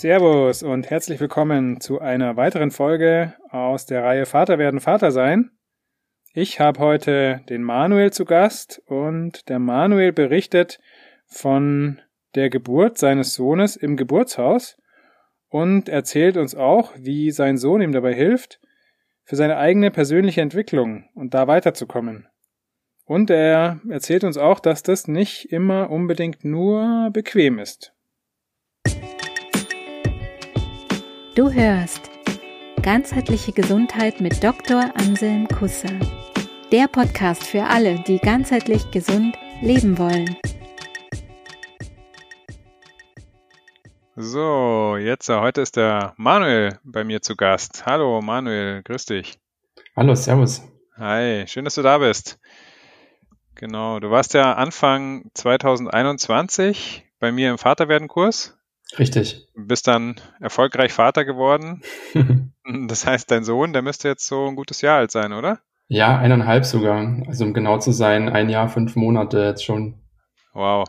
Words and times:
Servus 0.00 0.62
und 0.62 0.90
herzlich 0.90 1.18
willkommen 1.18 1.80
zu 1.80 1.98
einer 1.98 2.36
weiteren 2.36 2.70
Folge 2.70 3.34
aus 3.50 3.84
der 3.84 4.04
Reihe 4.04 4.26
Vater 4.26 4.56
werden 4.56 4.78
Vater 4.78 5.10
sein. 5.10 5.50
Ich 6.32 6.60
habe 6.60 6.78
heute 6.78 7.40
den 7.48 7.64
Manuel 7.64 8.12
zu 8.12 8.24
Gast 8.24 8.80
und 8.86 9.48
der 9.48 9.58
Manuel 9.58 10.12
berichtet 10.12 10.78
von 11.26 12.00
der 12.36 12.48
Geburt 12.48 12.96
seines 12.96 13.34
Sohnes 13.34 13.74
im 13.74 13.96
Geburtshaus 13.96 14.76
und 15.48 15.88
erzählt 15.88 16.36
uns 16.36 16.54
auch, 16.54 16.92
wie 16.96 17.32
sein 17.32 17.56
Sohn 17.56 17.80
ihm 17.80 17.90
dabei 17.90 18.14
hilft, 18.14 18.60
für 19.24 19.34
seine 19.34 19.56
eigene 19.56 19.90
persönliche 19.90 20.42
Entwicklung 20.42 21.08
und 21.16 21.34
da 21.34 21.48
weiterzukommen. 21.48 22.28
Und 23.04 23.30
er 23.30 23.80
erzählt 23.90 24.22
uns 24.22 24.38
auch, 24.38 24.60
dass 24.60 24.84
das 24.84 25.08
nicht 25.08 25.46
immer 25.46 25.90
unbedingt 25.90 26.44
nur 26.44 27.10
bequem 27.12 27.58
ist. 27.58 27.97
Du 31.38 31.52
hörst 31.52 32.10
Ganzheitliche 32.82 33.52
Gesundheit 33.52 34.20
mit 34.20 34.42
Dr. 34.42 34.90
Anselm 34.96 35.46
Kusser. 35.46 35.96
Der 36.72 36.88
Podcast 36.88 37.44
für 37.44 37.62
alle, 37.62 38.00
die 38.00 38.18
ganzheitlich 38.18 38.90
gesund 38.90 39.36
leben 39.62 39.98
wollen. 39.98 40.36
So, 44.16 44.96
jetzt, 44.96 45.28
äh, 45.28 45.38
heute 45.38 45.60
ist 45.60 45.76
der 45.76 46.12
Manuel 46.16 46.80
bei 46.82 47.04
mir 47.04 47.22
zu 47.22 47.36
Gast. 47.36 47.86
Hallo 47.86 48.20
Manuel, 48.20 48.82
grüß 48.82 49.06
dich. 49.06 49.38
Hallo, 49.94 50.16
servus. 50.16 50.64
Hi, 50.96 51.44
schön, 51.46 51.64
dass 51.64 51.76
du 51.76 51.82
da 51.82 51.98
bist. 51.98 52.40
Genau, 53.54 54.00
du 54.00 54.10
warst 54.10 54.34
ja 54.34 54.54
Anfang 54.54 55.30
2021 55.34 57.06
bei 57.20 57.30
mir 57.30 57.50
im 57.50 57.58
Vaterwerden-Kurs. 57.58 58.57
Richtig. 58.96 59.48
Bist 59.54 59.86
dann 59.86 60.16
erfolgreich 60.40 60.92
Vater 60.92 61.24
geworden. 61.24 61.82
das 62.86 63.06
heißt, 63.06 63.30
dein 63.30 63.44
Sohn, 63.44 63.72
der 63.72 63.82
müsste 63.82 64.08
jetzt 64.08 64.26
so 64.26 64.46
ein 64.46 64.56
gutes 64.56 64.80
Jahr 64.80 64.98
alt 64.98 65.10
sein, 65.10 65.32
oder? 65.32 65.60
Ja, 65.88 66.18
eineinhalb 66.18 66.64
sogar. 66.64 67.22
Also 67.26 67.44
um 67.44 67.54
genau 67.54 67.78
zu 67.78 67.92
sein, 67.92 68.28
ein 68.28 68.48
Jahr, 68.48 68.68
fünf 68.68 68.94
Monate 68.96 69.38
jetzt 69.40 69.64
schon. 69.64 69.94
Wow. 70.52 70.86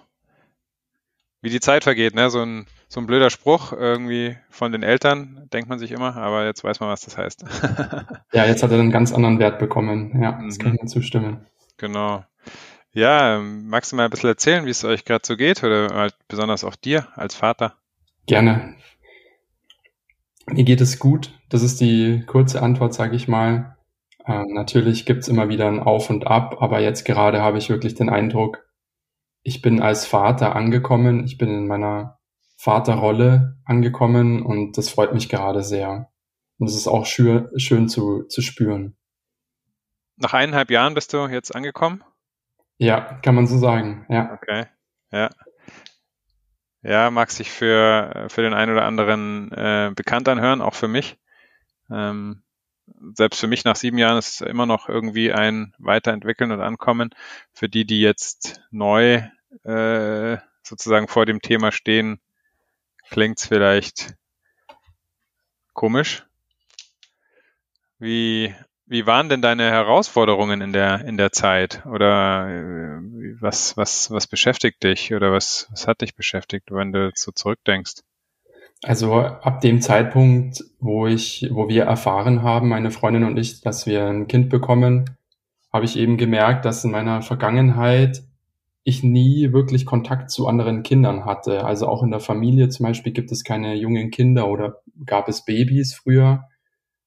Wie 1.42 1.50
die 1.50 1.62
Zeit 1.62 1.86
vergeht, 1.86 2.16
ne? 2.16 2.30
So 2.30 2.42
ein, 2.42 2.68
so 2.90 3.00
ein 3.00 3.08
blöder 3.08 3.30
Spruch 3.30 3.72
irgendwie 3.72 4.38
von 4.50 4.74
den 4.74 4.84
Eltern, 4.84 5.48
denkt 5.54 5.70
man 5.70 5.80
sich 5.80 5.92
immer, 5.92 6.18
aber 6.18 6.46
jetzt 6.46 6.66
weiß 6.66 6.82
man, 6.82 6.90
was 6.90 7.02
das 7.02 7.18
heißt. 7.18 7.46
ja, 8.34 8.46
jetzt 8.46 8.62
hat 8.62 8.72
er 8.72 8.80
einen 8.80 8.92
ganz 8.92 9.14
anderen 9.14 9.40
Wert 9.40 9.60
bekommen. 9.60 10.22
Ja, 10.22 10.42
das 10.44 10.58
mhm. 10.58 10.62
kann 10.62 10.76
ich 10.76 10.82
mir 10.82 10.88
zustimmen. 10.88 11.46
Genau. 11.78 12.26
Ja, 12.92 13.40
magst 13.40 13.92
du 13.92 13.96
mal 13.96 14.06
ein 14.06 14.10
bisschen 14.10 14.30
erzählen, 14.30 14.66
wie 14.66 14.72
es 14.72 14.84
euch 14.84 15.06
gerade 15.06 15.26
so 15.26 15.38
geht 15.38 15.64
oder 15.64 15.94
halt 15.94 16.16
besonders 16.28 16.66
auch 16.66 16.76
dir 16.76 17.08
als 17.16 17.36
Vater? 17.36 17.76
Gerne. 18.30 18.76
Mir 20.46 20.64
geht 20.64 20.82
es 20.82 21.00
gut. 21.00 21.34
Das 21.50 21.64
ist 21.64 21.82
die 21.82 22.24
kurze 22.28 22.62
Antwort, 22.62 22.94
sage 22.94 23.16
ich 23.16 23.28
mal. 23.28 23.76
Ähm, 24.24 24.54
natürlich 24.54 25.08
gibt's 25.08 25.28
immer 25.28 25.50
wieder 25.50 25.68
ein 25.68 25.80
Auf 25.80 26.12
und 26.12 26.28
Ab, 26.28 26.62
aber 26.62 26.80
jetzt 26.80 27.06
gerade 27.06 27.42
habe 27.42 27.58
ich 27.58 27.72
wirklich 27.72 27.96
den 27.96 28.08
Eindruck, 28.08 28.70
ich 29.42 29.64
bin 29.64 29.82
als 29.82 30.06
Vater 30.06 30.56
angekommen, 30.56 31.26
ich 31.26 31.40
bin 31.40 31.50
in 31.50 31.66
meiner 31.66 32.20
Vaterrolle 32.56 33.58
angekommen 33.66 34.44
und 34.44 34.78
das 34.78 34.90
freut 34.90 35.12
mich 35.12 35.28
gerade 35.28 35.64
sehr. 35.64 36.12
Und 36.60 36.68
es 36.68 36.76
ist 36.76 36.88
auch 36.88 37.08
schön, 37.08 37.50
schön 37.58 37.90
zu, 37.90 38.26
zu 38.28 38.44
spüren. 38.44 38.96
Nach 40.18 40.36
eineinhalb 40.36 40.70
Jahren 40.70 40.94
bist 40.94 41.14
du 41.14 41.26
jetzt 41.26 41.56
angekommen? 41.56 42.04
Ja, 42.78 43.02
kann 43.24 43.34
man 43.34 43.48
so 43.48 43.58
sagen, 43.58 44.06
ja. 44.08 44.32
Okay, 44.34 44.68
ja. 45.12 45.32
Ja, 46.82 47.12
mag 47.12 47.30
sich 47.32 47.52
für, 47.52 48.28
für 48.30 48.42
den 48.42 48.54
einen 48.54 48.72
oder 48.72 48.86
anderen 48.86 49.52
äh, 49.52 49.92
bekannt 49.94 50.30
anhören, 50.30 50.62
auch 50.62 50.76
für 50.76 50.88
mich. 50.88 51.18
Ähm, 51.90 52.42
selbst 53.14 53.40
für 53.40 53.48
mich 53.48 53.66
nach 53.66 53.76
sieben 53.76 53.98
Jahren 53.98 54.18
ist 54.18 54.42
es 54.42 54.42
immer 54.42 54.66
noch 54.66 54.90
irgendwie 54.90 55.34
ein 55.34 55.74
Weiterentwickeln 55.78 56.52
und 56.52 56.62
Ankommen. 56.62 57.10
Für 57.54 57.70
die, 57.70 57.86
die 57.86 58.02
jetzt 58.02 58.62
neu 58.72 59.22
äh, 59.64 60.38
sozusagen 60.64 61.08
vor 61.08 61.26
dem 61.26 61.42
Thema 61.42 61.72
stehen, 61.72 62.20
klingt's 63.10 63.46
vielleicht 63.46 64.16
komisch. 65.74 66.26
Wie, 68.00 68.56
wie 68.90 69.06
waren 69.06 69.30
denn 69.30 69.42
deine 69.42 69.70
Herausforderungen 69.70 70.62
in 70.62 70.74
der, 70.74 71.06
in 71.06 71.16
der 71.16 71.32
Zeit? 71.32 71.86
Oder 71.86 72.50
äh, 72.50 73.36
was, 73.40 73.78
was, 73.78 74.10
was 74.10 74.26
beschäftigt 74.26 74.84
dich 74.84 75.14
oder 75.14 75.32
was, 75.32 75.68
was 75.72 75.88
hat 75.88 76.02
dich 76.02 76.16
beschäftigt, 76.16 76.72
wenn 76.72 76.92
du 76.92 77.12
so 77.14 77.32
zurückdenkst? 77.32 78.02
Also 78.82 79.14
ab 79.14 79.62
dem 79.62 79.82
Zeitpunkt, 79.82 80.64
wo 80.80 81.06
ich, 81.06 81.48
wo 81.52 81.70
wir 81.70 81.84
erfahren 81.84 82.42
haben, 82.42 82.70
meine 82.70 82.90
Freundin 82.90 83.26
und 83.26 83.38
ich, 83.38 83.62
dass 83.62 83.86
wir 83.86 84.08
ein 84.08 84.28
Kind 84.28 84.50
bekommen, 84.50 85.18
habe 85.72 85.86
ich 85.86 85.96
eben 85.98 86.18
gemerkt, 86.18 86.66
dass 86.66 86.84
in 86.84 86.92
meiner 86.92 87.22
Vergangenheit 87.22 88.24
ich 88.84 89.04
nie 89.04 89.52
wirklich 89.52 89.86
Kontakt 89.86 90.32
zu 90.32 90.48
anderen 90.48 90.82
Kindern 90.82 91.26
hatte. 91.26 91.64
Also 91.64 91.88
auch 91.88 92.02
in 92.02 92.10
der 92.10 92.22
Familie 92.22 92.70
zum 92.70 92.88
Beispiel 92.88 93.14
gibt 93.14 93.32
es 93.32 93.44
keine 93.44 93.76
jungen 93.76 94.10
Kinder 94.10 94.48
oder 94.48 94.82
gab 95.06 95.28
es 95.28 95.46
Babys 95.46 95.94
früher. 95.94 96.49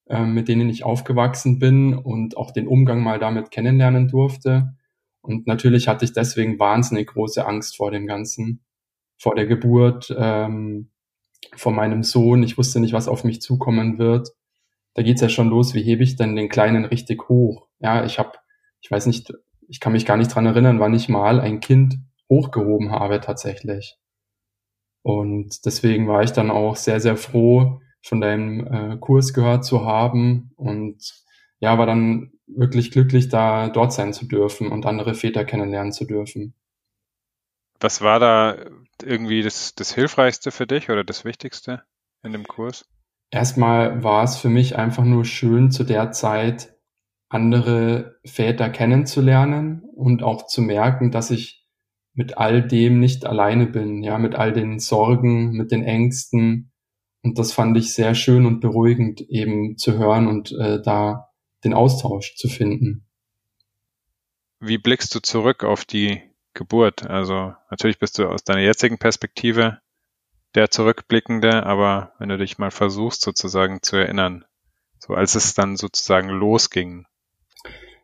Ähm, 0.09 0.35
mit 0.35 0.49
denen 0.49 0.69
ich 0.69 0.85
aufgewachsen 0.85 1.59
bin 1.59 1.95
und 1.95 2.37
auch 2.37 2.51
den 2.51 2.67
Umgang 2.67 3.03
mal 3.03 3.21
damit 3.21 3.51
kennenlernen 3.51 4.09
durfte. 4.09 4.75
Und 5.21 5.47
natürlich 5.47 5.87
hatte 5.87 6.05
ich 6.05 6.13
deswegen 6.13 6.59
wahnsinnig 6.59 7.09
große 7.09 7.47
Angst 7.47 7.77
vor 7.77 7.93
dem 7.93 8.07
Ganzen, 8.09 8.65
vor 9.17 9.37
der 9.37 9.47
Geburt, 9.47 10.15
ähm, 10.19 10.91
vor 11.55 11.73
meinem 11.73 12.03
Sohn. 12.03 12.43
Ich 12.43 12.59
wusste 12.59 12.81
nicht, 12.81 12.93
was 12.93 13.07
auf 13.07 13.23
mich 13.23 13.41
zukommen 13.41 13.99
wird. 13.99 14.33
Da 14.95 15.03
geht's 15.03 15.21
ja 15.21 15.29
schon 15.29 15.49
los, 15.49 15.75
wie 15.75 15.83
hebe 15.83 16.03
ich 16.03 16.17
denn 16.17 16.37
den 16.37 16.49
Kleinen 16.49 16.85
richtig 16.85 17.29
hoch? 17.29 17.69
Ja, 17.79 18.05
ich 18.05 18.19
habe, 18.19 18.33
ich 18.81 18.91
weiß 18.91 19.07
nicht, 19.07 19.33
ich 19.69 19.81
kann 19.81 19.93
mich 19.93 20.05
gar 20.05 20.17
nicht 20.17 20.35
dran 20.35 20.47
erinnern, 20.47 20.81
wann 20.81 20.95
ich 20.95 21.09
mal 21.09 21.41
ein 21.41 21.61
Kind 21.61 21.99
hochgehoben 22.29 22.91
habe 22.91 23.21
tatsächlich. 23.21 23.97
Und 25.03 25.65
deswegen 25.65 26.09
war 26.09 26.23
ich 26.23 26.33
dann 26.33 26.51
auch 26.51 26.77
sehr, 26.77 27.01
sehr 27.01 27.17
froh, 27.17 27.81
von 28.03 28.21
deinem 28.21 28.67
äh, 28.67 28.97
Kurs 28.99 29.33
gehört 29.33 29.65
zu 29.65 29.85
haben 29.85 30.51
und 30.57 31.15
ja, 31.61 31.79
war 31.79 31.87
dann 31.87 32.33
wirklich 32.47 32.91
glücklich, 32.91 33.29
da 33.29 33.69
dort 33.69 33.93
sein 33.93 34.13
zu 34.13 34.27
dürfen 34.27 34.71
und 34.71 34.85
andere 34.85 35.15
Väter 35.15 35.45
kennenlernen 35.45 35.93
zu 35.93 36.05
dürfen. 36.05 36.55
Was 37.81 38.01
war 38.01 38.19
da 38.21 38.57
irgendwie 39.03 39.43
das, 39.43 39.75
das 39.75 39.95
Hilfreichste 39.95 40.51
für 40.51 40.67
dich 40.67 40.91
oder 40.91 41.05
das 41.05 41.25
Wichtigste 41.25 41.83
in 42.23 42.33
dem 42.33 42.45
Kurs? 42.45 42.89
Erstmal 43.31 44.03
war 44.03 44.25
es 44.25 44.37
für 44.37 44.49
mich 44.49 44.77
einfach 44.77 45.05
nur 45.05 45.25
schön, 45.25 45.71
zu 45.71 45.85
der 45.85 46.13
Zeit 46.13 46.77
andere 47.29 48.17
Väter 48.25 48.69
kennenzulernen 48.69 49.83
und 49.95 50.23
auch 50.23 50.47
zu 50.47 50.61
merken, 50.61 51.11
dass 51.11 51.31
ich 51.31 51.67
mit 52.13 52.37
all 52.37 52.67
dem 52.67 53.01
nicht 53.01 53.25
alleine 53.25 53.67
bin, 53.67 54.03
ja, 54.03 54.19
mit 54.19 54.35
all 54.35 54.53
den 54.53 54.79
Sorgen, 54.79 55.53
mit 55.53 55.73
den 55.73 55.83
Ängsten, 55.83 56.72
und 57.23 57.39
das 57.39 57.53
fand 57.53 57.77
ich 57.77 57.95
sehr 57.95 58.15
schön 58.15 58.47
und 58.47 58.61
beruhigend 58.61 59.21
eben 59.23 59.77
zu 59.79 59.99
hören 59.99 60.27
und 60.27 60.53
äh, 60.53 60.83
da 60.83 61.31
den 61.65 61.75
Austausch 61.75 62.35
zu 62.37 62.49
finden. 62.49 63.07
Wie 64.61 64.79
blickst 64.79 65.15
du 65.15 65.21
zurück 65.21 65.65
auf 65.65 65.85
die 65.85 66.23
Geburt? 66.55 67.07
Also 67.07 67.55
natürlich 67.71 67.99
bist 67.99 68.19
du 68.19 68.29
aus 68.29 68.45
deiner 68.45 68.61
jetzigen 68.61 68.99
Perspektive 68.99 69.79
der 70.55 70.71
Zurückblickende, 70.71 71.65
aber 71.65 72.13
wenn 72.19 72.29
du 72.29 72.39
dich 72.39 72.59
mal 72.59 72.71
versuchst 72.71 73.23
sozusagen 73.23 73.83
zu 73.83 73.97
erinnern, 73.97 74.45
so 74.99 75.15
als 75.15 75.35
es 75.35 75.55
dann 75.55 75.77
sozusagen 75.77 76.29
losging. 76.29 77.07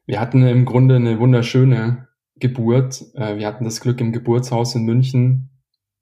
Wir 0.06 0.20
hatten 0.20 0.42
im 0.46 0.64
Grunde 0.64 0.96
eine 0.96 1.18
wunderschöne 1.18 2.08
Geburt. 2.36 3.04
Äh, 3.14 3.36
wir 3.36 3.46
hatten 3.46 3.64
das 3.64 3.80
Glück, 3.80 4.00
im 4.00 4.12
Geburtshaus 4.12 4.74
in 4.74 4.84
München 4.84 5.50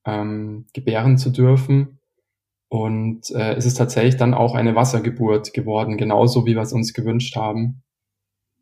ähm, 0.05 0.67
gebären 0.73 1.19
zu 1.19 1.31
dürfen. 1.31 1.99
Und 2.69 3.31
äh, 3.31 3.55
es 3.55 3.65
ist 3.65 3.75
tatsächlich 3.75 4.17
dann 4.17 4.35
auch 4.35 4.55
eine 4.55 4.75
Wassergeburt 4.75 5.53
geworden, 5.53 5.97
genauso 5.97 6.47
wie 6.47 6.55
wir 6.55 6.63
es 6.63 6.73
uns 6.73 6.95
gewünscht 6.95 7.37
haben. 7.37 7.83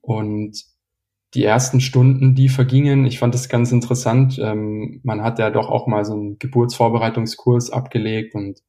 Und 0.01 0.63
die 1.35 1.45
ersten 1.45 1.81
Stunden, 1.81 2.35
die 2.35 2.49
vergingen, 2.49 3.07
ich 3.07 3.19
fand 3.19 3.35
das 3.35 3.49
ganz 3.49 3.73
interessant. 3.73 4.39
Ähm, 4.39 5.01
man 5.03 5.23
hat 5.23 5.39
ja 5.39 5.51
doch 5.51 5.69
auch 5.69 5.87
mal 5.87 6.05
so 6.05 6.13
einen 6.13 6.39
Geburtsvorbereitungskurs 6.39 7.71
abgelegt 7.71 8.35
und 8.35 8.61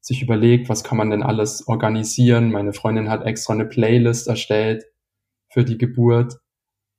sich 0.00 0.22
überlegt, 0.22 0.68
was 0.68 0.84
kann 0.84 0.96
man 0.96 1.10
denn 1.10 1.22
alles 1.22 1.66
organisieren. 1.68 2.50
Meine 2.50 2.72
Freundin 2.72 3.10
hat 3.10 3.26
extra 3.26 3.52
eine 3.52 3.66
Playlist 3.66 4.28
erstellt 4.28 4.84
für 5.50 5.64
die 5.64 5.76
Geburt 5.76 6.38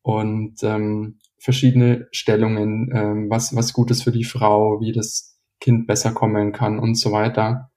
und 0.03 0.61
ähm, 0.63 1.19
verschiedene 1.39 2.07
Stellungen, 2.11 2.91
ähm, 2.93 3.29
was, 3.29 3.55
was 3.55 3.73
gut 3.73 3.89
ist 3.91 4.03
für 4.03 4.11
die 4.11 4.25
Frau, 4.25 4.79
wie 4.81 4.91
das 4.91 5.28
Kind 5.59 5.87
besser 5.87 6.11
kommen 6.11 6.51
kann 6.51 6.79
und 6.79 6.95
so 6.95 7.11
weiter. 7.11 7.71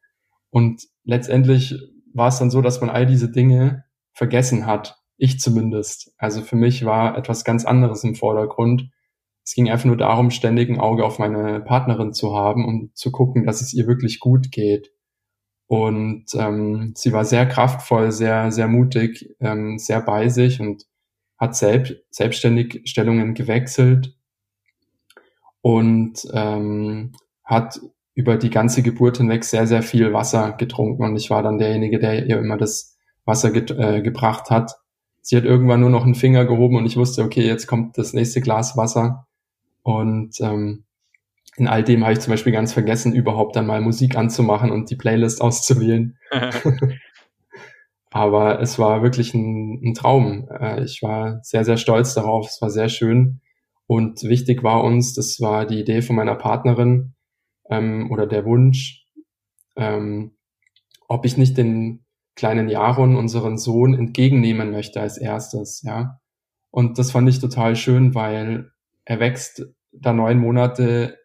Und 0.51 0.83
letztendlich 1.05 1.75
war 2.15 2.29
es 2.29 2.39
dann 2.39 2.51
so, 2.51 2.61
dass 2.61 2.81
man 2.81 2.91
all 2.91 3.07
diese 3.07 3.31
Dinge 3.31 3.85
vergessen 4.13 4.67
hat. 4.67 4.99
Ich 5.17 5.41
zumindest. 5.41 6.13
Also 6.19 6.43
für 6.43 6.57
mich 6.57 6.85
war 6.85 7.17
etwas 7.17 7.45
ganz 7.45 7.65
anderes 7.65 8.05
im 8.05 8.15
Vordergrund. 8.15 8.91
Es 9.45 9.55
ging 9.55 9.71
einfach 9.71 9.87
nur 9.87 9.97
darum, 9.97 10.31
ständig 10.31 10.69
ein 10.69 10.81
Auge 10.81 11.05
auf 11.05 11.19
meine 11.19 11.61
Partnerin 11.61 12.13
zu 12.13 12.35
haben 12.37 12.65
und 12.65 12.97
zu 12.97 13.11
gucken, 13.11 13.45
dass 13.45 13.61
es 13.61 13.73
ihr 13.73 13.87
wirklich 13.87 14.21
gut 14.21 14.53
geht. 14.53 14.93
Und 15.67 16.27
ähm, 16.35 16.93
sie 16.97 17.13
war 17.13 17.25
sehr 17.25 17.47
kraftvoll, 17.47 18.13
sehr, 18.13 18.53
sehr 18.53 18.69
mutig, 18.69 19.35
ähm, 19.41 19.79
sehr 19.79 20.01
bei 20.01 20.29
sich 20.29 20.61
und 20.61 20.85
hat 21.39 21.57
selbst, 21.57 21.95
selbstständig 22.11 22.83
Stellungen 22.85 23.35
gewechselt 23.35 24.17
und 25.63 26.29
ähm, 26.35 27.13
hat 27.45 27.81
über 28.15 28.37
die 28.37 28.51
ganze 28.51 28.83
Geburt 28.83 29.19
hinweg 29.19 29.45
sehr, 29.45 29.67
sehr 29.67 29.83
viel 29.83 30.13
Wasser 30.13 30.53
getrunken. 30.53 31.05
Und 31.05 31.17
ich 31.17 31.31
war 31.31 31.43
dann 31.43 31.59
derjenige, 31.59 31.99
der 31.99 32.27
ihr 32.27 32.39
immer 32.39 32.57
das 32.57 32.97
Wasser 33.25 33.51
ge 33.51 33.65
äh, 33.77 34.03
gebracht 34.03 34.51
hat. 34.51 34.73
Sie 35.21 35.37
hat 35.37 35.45
irgendwann 35.45 35.81
nur 35.81 35.91
noch 35.91 36.05
einen 36.05 36.15
Finger 36.15 36.45
gehoben 36.45 36.77
und 36.77 36.87
ich 36.87 36.97
wusste, 36.97 37.23
okay, 37.23 37.47
jetzt 37.47 37.67
kommt 37.67 37.97
das 37.97 38.13
nächste 38.13 38.41
Glas 38.41 38.77
Wasser. 38.77 39.27
Und 39.83 40.41
ähm, 40.41 40.85
in 41.57 41.69
all 41.69 41.85
dem 41.85 42.03
habe 42.03 42.13
ich 42.13 42.21
zum 42.21 42.33
Beispiel 42.33 42.53
ganz 42.53 42.73
vergessen, 42.73 43.15
überhaupt 43.15 43.57
dann 43.57 43.67
mal 43.67 43.81
Musik 43.81 44.17
anzumachen 44.17 44.71
und 44.71 44.91
die 44.91 44.97
Playlist 44.97 45.41
auszuwählen. 45.41 46.19
Aber 48.11 48.61
es 48.61 48.79
war 48.79 49.03
wirklich 49.03 49.33
ein, 49.33 49.81
ein 49.83 49.95
Traum. 49.95 50.49
Äh, 50.51 50.85
ich 50.85 51.03
war 51.03 51.41
sehr, 51.43 51.65
sehr 51.65 51.79
stolz 51.79 52.15
darauf. 52.15 52.49
Es 52.49 52.61
war 52.61 52.69
sehr 52.69 52.89
schön. 52.89 53.41
Und 53.87 54.23
wichtig 54.25 54.63
war 54.63 54.85
uns, 54.85 55.15
das 55.15 55.41
war 55.41 55.67
die 55.67 55.81
Idee 55.81 56.03
von 56.03 56.17
meiner 56.17 56.35
Partnerin 56.35 57.15
ähm, 57.73 58.11
oder 58.11 58.27
der 58.27 58.45
Wunsch, 58.45 59.07
ähm, 59.77 60.37
ob 61.09 61.25
ich 61.25 61.39
nicht 61.39 61.57
den 61.57 62.05
kleinen 62.35 62.69
Jaron, 62.69 63.17
unseren 63.17 63.57
Sohn, 63.57 63.95
entgegennehmen 63.95 64.71
möchte 64.71 65.01
als 65.01 65.17
erstes, 65.19 65.83
ja. 65.83 66.21
Und 66.71 66.99
das 66.99 67.11
fand 67.11 67.29
ich 67.29 67.41
total 67.41 67.77
schön, 67.77 68.15
weil 68.15 68.71
er 69.05 69.21
wächst 69.21 69.67
da 69.93 70.13
neun 70.13 70.39
Monate 70.39 71.19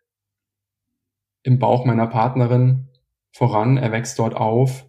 im 1.44 1.60
Bauch 1.60 1.86
meiner 1.86 2.08
Partnerin 2.08 2.90
voran, 3.32 3.78
er 3.78 3.92
wächst 3.92 4.20
dort 4.20 4.36
auf. 4.36 4.86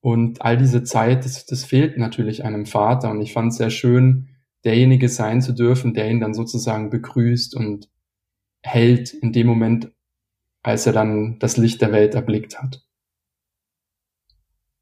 Und 0.00 0.42
all 0.42 0.56
diese 0.56 0.82
Zeit, 0.82 1.24
das, 1.24 1.46
das 1.46 1.64
fehlt 1.64 1.96
natürlich 1.96 2.44
einem 2.44 2.66
Vater. 2.66 3.10
Und 3.10 3.20
ich 3.20 3.32
fand 3.32 3.52
es 3.52 3.58
sehr 3.58 3.70
schön, 3.70 4.28
derjenige 4.64 5.08
sein 5.08 5.40
zu 5.40 5.52
dürfen, 5.52 5.94
der 5.94 6.10
ihn 6.10 6.20
dann 6.20 6.34
sozusagen 6.34 6.90
begrüßt 6.90 7.54
und 7.54 7.88
hält 8.62 9.14
in 9.14 9.32
dem 9.32 9.46
Moment, 9.46 9.92
als 10.64 10.86
er 10.86 10.92
dann 10.92 11.38
das 11.38 11.56
Licht 11.56 11.80
der 11.82 11.92
Welt 11.92 12.14
erblickt 12.14 12.60
hat. 12.60 12.82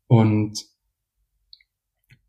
Und 0.06 0.64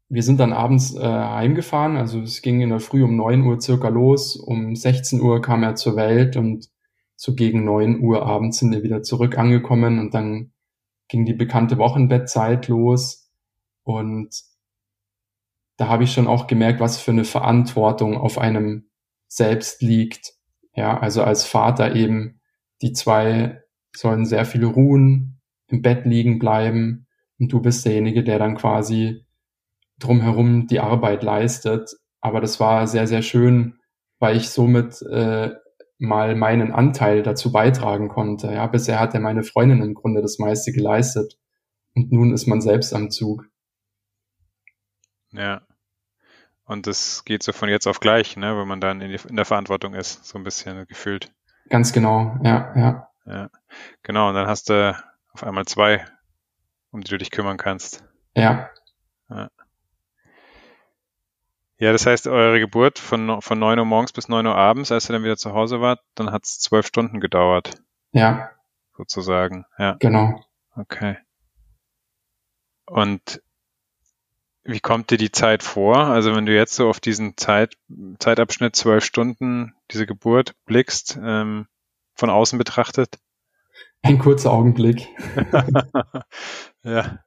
wir 0.10 0.24
sind 0.24 0.40
dann 0.40 0.54
abends 0.54 0.96
äh, 0.96 1.02
heimgefahren, 1.02 1.96
also 1.96 2.20
es 2.22 2.42
ging 2.42 2.62
in 2.62 2.70
der 2.70 2.80
Früh 2.80 3.04
um 3.04 3.16
neun 3.16 3.44
Uhr 3.44 3.62
circa 3.62 3.88
los, 3.88 4.36
um 4.36 4.76
16 4.76 5.22
Uhr 5.22 5.42
kam 5.42 5.64
er 5.64 5.76
zur 5.76 5.96
Welt 5.96 6.36
und 6.36 6.70
so 7.16 7.36
gegen 7.36 7.64
neun 7.64 8.02
Uhr 8.02 8.26
abends 8.26 8.60
sind 8.60 8.72
wir 8.72 8.84
wieder 8.84 9.04
zurück 9.04 9.38
angekommen 9.38 10.00
und 10.00 10.14
dann 10.14 10.52
ging 11.08 11.26
die 11.26 11.34
bekannte 11.34 11.78
Wochenbettzeit 11.78 12.68
los 12.68 13.32
und 13.84 14.36
da 15.78 15.88
habe 15.88 16.04
ich 16.04 16.14
schon 16.14 16.28
auch 16.28 16.48
gemerkt, 16.48 16.80
was 16.80 17.00
für 17.00 17.12
eine 17.12 17.26
Verantwortung 17.26 18.18
auf 18.18 18.38
einem 18.38 18.90
selbst 19.28 19.82
liegt. 19.82 20.34
Ja, 20.76 21.00
also 21.00 21.24
als 21.24 21.44
Vater 21.44 21.96
eben, 21.96 22.40
die 22.84 22.94
zwei 22.94 23.64
sollen 23.96 24.26
sehr 24.26 24.46
viel 24.46 24.66
ruhen, 24.66 25.42
im 25.68 25.82
Bett 25.82 26.06
liegen 26.06 26.38
bleiben 26.38 27.08
und 27.40 27.52
du 27.52 27.62
bist 27.62 27.86
derjenige, 27.86 28.24
der 28.24 28.38
dann 28.38 28.56
quasi 28.56 29.26
drumherum 30.00 30.68
die 30.68 30.80
Arbeit 30.80 31.24
leistet. 31.24 31.96
Aber 32.22 32.42
das 32.42 32.60
war 32.60 32.88
sehr, 32.88 33.08
sehr 33.08 33.22
schön, 33.22 33.80
weil 34.20 34.38
ich 34.38 34.50
somit 34.50 35.02
äh, 35.02 35.52
mal 35.98 36.36
meinen 36.36 36.72
Anteil 36.72 37.24
dazu 37.24 37.52
beitragen 37.52 38.10
konnte. 38.10 38.52
Ja, 38.52 38.68
bisher 38.68 39.00
hat 39.00 39.14
ja 39.14 39.20
meine 39.20 39.44
Freundin 39.44 39.82
im 39.82 39.94
Grunde 39.94 40.22
das 40.22 40.38
meiste 40.38 40.72
geleistet 40.72 41.38
und 41.96 42.12
nun 42.12 42.34
ist 42.34 42.48
man 42.48 42.62
selbst 42.62 42.94
am 42.94 43.10
Zug. 43.10 43.46
Ja. 45.32 45.62
Und 46.66 46.88
das 46.88 47.26
geht 47.26 47.44
so 47.44 47.52
von 47.52 47.70
jetzt 47.70 47.88
auf 47.88 48.00
gleich, 48.00 48.38
ne, 48.38 48.58
wenn 48.58 48.68
man 48.68 48.80
dann 48.80 49.02
in, 49.02 49.10
die, 49.10 49.20
in 49.28 49.36
der 49.36 49.46
Verantwortung 49.46 49.94
ist, 49.94 50.26
so 50.26 50.38
ein 50.38 50.44
bisschen 50.44 50.86
gefühlt. 50.88 51.32
Ganz 51.74 51.92
genau, 51.92 52.38
ja, 52.44 52.72
ja. 52.75 53.10
Ja, 53.25 53.50
genau. 54.04 54.30
Und 54.30 54.36
dann 54.36 54.46
hast 54.46 54.70
du 54.70 54.96
auf 55.31 55.44
einmal 55.44 55.66
zwei 55.66 56.06
um 56.92 57.02
die 57.02 57.10
du 57.10 57.18
dich 57.18 57.31
kümmern 57.31 57.58
kannst. 57.58 58.04
Ja. 58.36 58.70
Ja, 59.28 59.50
ja 61.80 61.92
das 61.92 62.06
heißt, 62.06 62.28
eure 62.28 62.60
Geburt 62.60 63.00
von, 63.00 63.42
von 63.42 63.58
9 63.58 63.80
Uhr 63.80 63.86
morgens 63.86 64.14
bis 64.14 64.30
9 64.30 64.46
Uhr 64.46 64.56
abends, 64.56 64.92
als 64.92 65.10
ihr 65.10 65.14
dann 65.14 65.24
wieder 65.24 65.36
zu 65.36 65.54
Hause 65.54 65.81
wart, 65.81 66.00
dann 66.14 66.31
hat 66.31 66.44
es 66.44 66.60
zwölf 66.60 66.86
Stunden 66.86 67.20
gedauert. 67.20 67.81
Ja. 68.12 68.52
Sozusagen, 68.96 69.66
ja. 69.80 69.96
Genau. 70.00 70.46
Okay. 70.75 71.18
Und 72.86 73.42
wie 74.63 74.80
kommt 74.80 75.12
dir 75.12 75.18
die 75.18 75.31
Zeit 75.31 75.63
vor? 75.63 75.98
Also 75.98 76.36
wenn 76.36 76.45
du 76.45 76.56
jetzt 76.56 76.75
so 76.75 76.89
auf 76.89 77.00
diesen 77.00 77.36
Zeit, 77.38 77.75
Zeitabschnitt 78.19 78.75
zwölf 78.75 79.04
Stunden, 79.04 79.74
diese 79.92 80.06
Geburt 80.06 80.54
blickst, 80.65 81.19
ähm, 81.21 81.68
von 82.15 82.30
außen 82.30 82.57
betrachtet? 82.57 83.19
Ein 84.01 84.19
kurzer 84.19 84.51
Augenblick. 84.51 85.07
ja. 86.83 87.19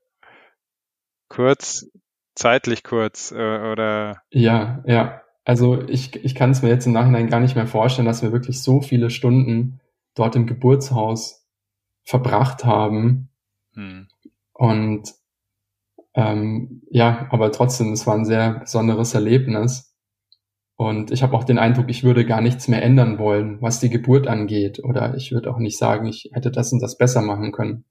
Kurz, 1.29 1.87
zeitlich 2.35 2.85
kurz 2.85 3.33
äh, 3.33 3.71
oder? 3.73 4.23
Ja, 4.31 4.83
ja. 4.87 5.23
Also 5.45 5.87
ich, 5.89 6.17
ich 6.17 6.35
kann 6.35 6.51
es 6.51 6.63
mir 6.63 6.69
jetzt 6.69 6.87
im 6.87 6.93
Nachhinein 6.93 7.29
gar 7.29 7.41
nicht 7.41 7.55
mehr 7.55 7.67
vorstellen, 7.67 8.07
dass 8.07 8.23
wir 8.23 8.33
wirklich 8.33 8.63
so 8.63 8.81
viele 8.81 9.11
Stunden 9.11 9.81
dort 10.15 10.37
im 10.37 10.47
Geburtshaus 10.47 11.47
verbracht 12.03 12.65
haben. 12.65 13.31
Hm. 13.75 14.09
Und 14.53 15.15
ähm, 16.17 16.83
ja, 16.91 17.29
aber 17.31 17.53
trotzdem, 17.53 17.93
es 17.93 18.07
war 18.07 18.15
ein 18.15 18.25
sehr 18.25 18.61
besonderes 18.61 19.15
Erlebnis. 19.15 19.95
Und 20.77 21.11
ich 21.11 21.23
habe 21.23 21.37
auch 21.37 21.45
den 21.45 21.59
Eindruck, 21.59 21.89
ich 21.89 22.05
würde 22.05 22.27
gar 22.27 22.41
nichts 22.41 22.69
mehr 22.69 22.83
ändern 22.83 23.19
wollen, 23.19 23.61
was 23.61 23.81
die 23.81 23.91
Geburt 23.91 24.27
angeht. 24.27 24.83
Oder 24.83 25.15
ich 25.15 25.33
würde 25.33 25.51
auch 25.51 25.59
nicht 25.59 25.79
sagen, 25.79 26.07
ich 26.07 26.31
hätte 26.33 26.51
das 26.51 26.73
und 26.73 26.83
das 26.83 26.97
besser 26.99 27.23
machen 27.23 27.53
können. 27.53 27.85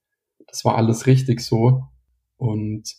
Das 0.48 0.66
war 0.66 0.76
alles 0.76 1.06
richtig 1.06 1.42
so. 1.42 1.84
Und 2.38 2.96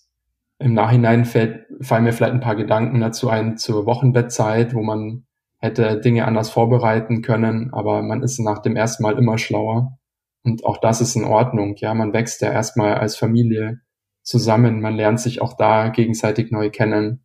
im 0.58 0.74
Nachhinein 0.74 1.24
fällt, 1.24 1.66
fallen 1.80 2.04
mir 2.04 2.12
vielleicht 2.12 2.34
ein 2.34 2.40
paar 2.40 2.56
Gedanken 2.56 3.00
dazu 3.00 3.28
ein 3.28 3.56
zur 3.56 3.84
Wochenbettzeit, 3.84 4.74
wo 4.74 4.82
man 4.82 5.26
hätte 5.58 6.00
Dinge 6.00 6.24
anders 6.26 6.50
vorbereiten 6.50 7.22
können, 7.22 7.72
aber 7.72 8.02
man 8.02 8.22
ist 8.22 8.38
nach 8.38 8.60
dem 8.60 8.76
ersten 8.76 9.02
Mal 9.02 9.18
immer 9.18 9.38
schlauer. 9.38 9.98
Und 10.44 10.64
auch 10.64 10.78
das 10.78 11.00
ist 11.00 11.16
in 11.16 11.24
Ordnung. 11.24 11.74
Ja, 11.78 11.94
man 11.94 12.12
wächst 12.12 12.40
ja 12.42 12.52
erstmal 12.52 12.94
als 12.94 13.16
Familie 13.16 13.80
zusammen. 14.26 14.80
Man 14.80 14.96
lernt 14.96 15.20
sich 15.20 15.40
auch 15.40 15.54
da 15.54 15.88
gegenseitig 15.88 16.50
neu 16.50 16.68
kennen. 16.70 17.24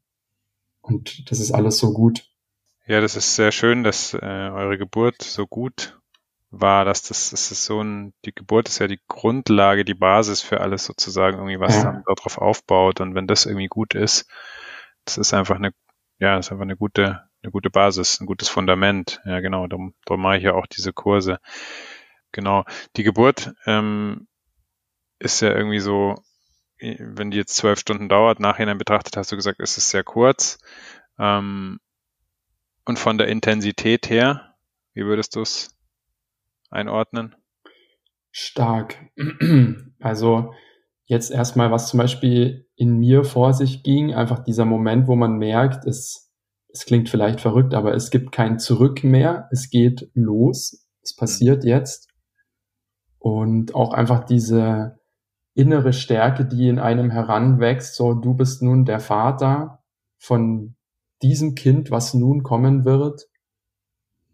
Und 0.81 1.29
das 1.29 1.39
ist 1.39 1.51
alles 1.51 1.77
so 1.77 1.93
gut. 1.93 2.29
Ja, 2.85 3.01
das 3.01 3.15
ist 3.15 3.35
sehr 3.35 3.51
schön, 3.51 3.83
dass 3.83 4.13
äh, 4.13 4.17
eure 4.17 4.77
Geburt 4.77 5.21
so 5.21 5.47
gut 5.47 5.99
war, 6.51 6.85
dass 6.85 7.03
das, 7.03 7.29
das 7.31 7.51
ist 7.51 7.65
so 7.65 7.81
ein, 7.81 8.13
die 8.25 8.33
Geburt 8.33 8.67
ist 8.67 8.79
ja 8.79 8.87
die 8.87 8.99
Grundlage, 9.07 9.85
die 9.85 9.93
Basis 9.93 10.41
für 10.41 10.61
alles 10.61 10.85
sozusagen, 10.85 11.37
irgendwie, 11.37 11.59
was 11.59 11.77
ja. 11.77 11.83
dann 11.83 12.03
darauf 12.05 12.37
aufbaut. 12.37 13.01
Und 13.01 13.15
wenn 13.15 13.27
das 13.27 13.45
irgendwie 13.45 13.67
gut 13.67 13.95
ist, 13.95 14.29
das 15.05 15.17
ist 15.17 15.33
einfach 15.33 15.55
eine, 15.55 15.71
ja, 16.19 16.35
das 16.35 16.47
ist 16.47 16.51
einfach 16.51 16.63
eine 16.63 16.77
gute, 16.77 17.23
eine 17.41 17.51
gute 17.51 17.69
Basis, 17.69 18.19
ein 18.19 18.27
gutes 18.27 18.49
Fundament. 18.49 19.21
Ja, 19.25 19.39
genau, 19.39 19.65
darum, 19.67 19.95
darum 20.05 20.21
mache 20.21 20.37
ich 20.37 20.43
ja 20.43 20.53
auch 20.53 20.67
diese 20.67 20.93
Kurse. 20.93 21.39
Genau. 22.31 22.65
Die 22.95 23.03
Geburt 23.03 23.53
ähm, 23.65 24.27
ist 25.19 25.41
ja 25.41 25.49
irgendwie 25.49 25.79
so, 25.79 26.21
wenn 26.81 27.31
die 27.31 27.37
jetzt 27.37 27.55
zwölf 27.55 27.79
Stunden 27.79 28.09
dauert, 28.09 28.39
nachhinein 28.39 28.77
betrachtet, 28.77 29.15
hast 29.17 29.31
du 29.31 29.35
gesagt, 29.35 29.59
ist 29.59 29.77
es 29.77 29.89
sehr 29.89 30.03
kurz. 30.03 30.57
Ähm, 31.19 31.79
und 32.85 32.97
von 32.97 33.17
der 33.17 33.27
Intensität 33.27 34.09
her, 34.09 34.55
wie 34.93 35.05
würdest 35.05 35.35
du 35.35 35.41
es 35.41 35.77
einordnen? 36.69 37.35
Stark. 38.31 38.97
Also 40.03 40.51
jetzt 41.05 41.29
erstmal, 41.29 41.69
was 41.69 41.89
zum 41.89 41.99
Beispiel 41.99 42.67
in 42.75 42.97
mir 42.97 43.23
vor 43.23 43.53
sich 43.53 43.83
ging, 43.83 44.15
einfach 44.15 44.43
dieser 44.43 44.65
Moment, 44.65 45.07
wo 45.07 45.15
man 45.15 45.37
merkt, 45.37 45.85
es, 45.85 46.33
es 46.69 46.85
klingt 46.87 47.07
vielleicht 47.07 47.39
verrückt, 47.39 47.75
aber 47.75 47.93
es 47.93 48.09
gibt 48.09 48.31
kein 48.31 48.57
Zurück 48.57 49.03
mehr, 49.03 49.47
es 49.51 49.69
geht 49.69 50.09
los, 50.15 50.87
es 51.03 51.15
passiert 51.15 51.63
jetzt. 51.63 52.09
Und 53.19 53.75
auch 53.75 53.93
einfach 53.93 54.23
diese 54.23 55.00
innere 55.53 55.93
Stärke, 55.93 56.45
die 56.45 56.67
in 56.67 56.79
einem 56.79 57.11
heranwächst, 57.11 57.95
so 57.95 58.13
du 58.13 58.33
bist 58.33 58.61
nun 58.61 58.85
der 58.85 58.99
Vater 58.99 59.83
von 60.17 60.75
diesem 61.21 61.55
Kind, 61.55 61.91
was 61.91 62.13
nun 62.13 62.43
kommen 62.43 62.85
wird, 62.85 63.27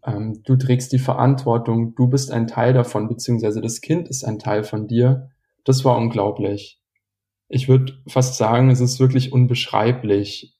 ähm, 0.04 0.42
du 0.44 0.56
trägst 0.56 0.92
die 0.92 0.98
Verantwortung, 0.98 1.94
du 1.94 2.08
bist 2.08 2.30
ein 2.30 2.46
Teil 2.46 2.72
davon, 2.72 3.08
beziehungsweise 3.08 3.60
das 3.60 3.80
Kind 3.80 4.08
ist 4.08 4.24
ein 4.24 4.38
Teil 4.38 4.64
von 4.64 4.86
dir. 4.86 5.30
Das 5.64 5.84
war 5.84 5.96
unglaublich. 5.96 6.80
Ich 7.48 7.68
würde 7.68 8.00
fast 8.06 8.36
sagen, 8.36 8.70
es 8.70 8.80
ist 8.80 9.00
wirklich 9.00 9.32
unbeschreiblich. 9.32 10.56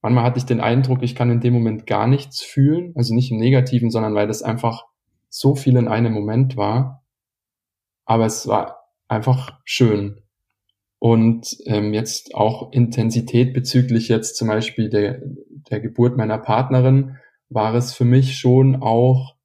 Manchmal 0.00 0.24
hatte 0.24 0.38
ich 0.38 0.46
den 0.46 0.60
Eindruck, 0.60 1.02
ich 1.02 1.14
kann 1.14 1.30
in 1.30 1.40
dem 1.40 1.54
Moment 1.54 1.86
gar 1.86 2.06
nichts 2.06 2.42
fühlen, 2.42 2.92
also 2.96 3.14
nicht 3.14 3.30
im 3.30 3.38
Negativen, 3.38 3.90
sondern 3.90 4.14
weil 4.14 4.26
das 4.26 4.42
einfach 4.42 4.86
so 5.28 5.54
viel 5.54 5.76
in 5.76 5.88
einem 5.88 6.12
Moment 6.12 6.56
war. 6.56 7.04
Aber 8.04 8.26
es 8.26 8.48
war 8.48 8.81
einfach 9.12 9.60
schön. 9.64 10.22
Und 10.98 11.56
ähm, 11.66 11.92
jetzt 11.94 12.34
auch 12.34 12.72
Intensität 12.72 13.52
bezüglich 13.54 14.08
jetzt 14.08 14.36
zum 14.36 14.48
Beispiel 14.48 14.88
der, 14.88 15.20
der 15.70 15.80
Geburt 15.80 16.16
meiner 16.16 16.38
Partnerin 16.38 17.16
war 17.48 17.74
es 17.74 17.92
für 17.92 18.04
mich 18.04 18.38
schon 18.38 18.76
auch, 18.76 19.36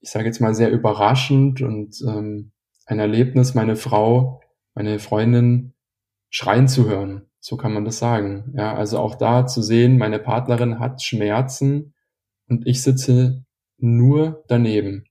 ich 0.00 0.10
sage 0.10 0.26
jetzt 0.26 0.40
mal, 0.40 0.54
sehr 0.54 0.70
überraschend 0.70 1.62
und 1.62 2.00
ähm, 2.06 2.52
ein 2.86 2.98
Erlebnis, 3.00 3.54
meine 3.54 3.76
Frau, 3.76 4.40
meine 4.74 4.98
Freundin 4.98 5.74
schreien 6.30 6.68
zu 6.68 6.88
hören. 6.88 7.26
So 7.40 7.56
kann 7.56 7.72
man 7.72 7.84
das 7.84 7.98
sagen. 7.98 8.52
Ja, 8.54 8.74
also 8.74 8.98
auch 8.98 9.16
da 9.16 9.46
zu 9.46 9.62
sehen, 9.62 9.98
meine 9.98 10.18
Partnerin 10.18 10.78
hat 10.78 11.02
Schmerzen 11.02 11.94
und 12.48 12.66
ich 12.66 12.82
sitze 12.82 13.44
nur 13.78 14.44
daneben. 14.46 15.09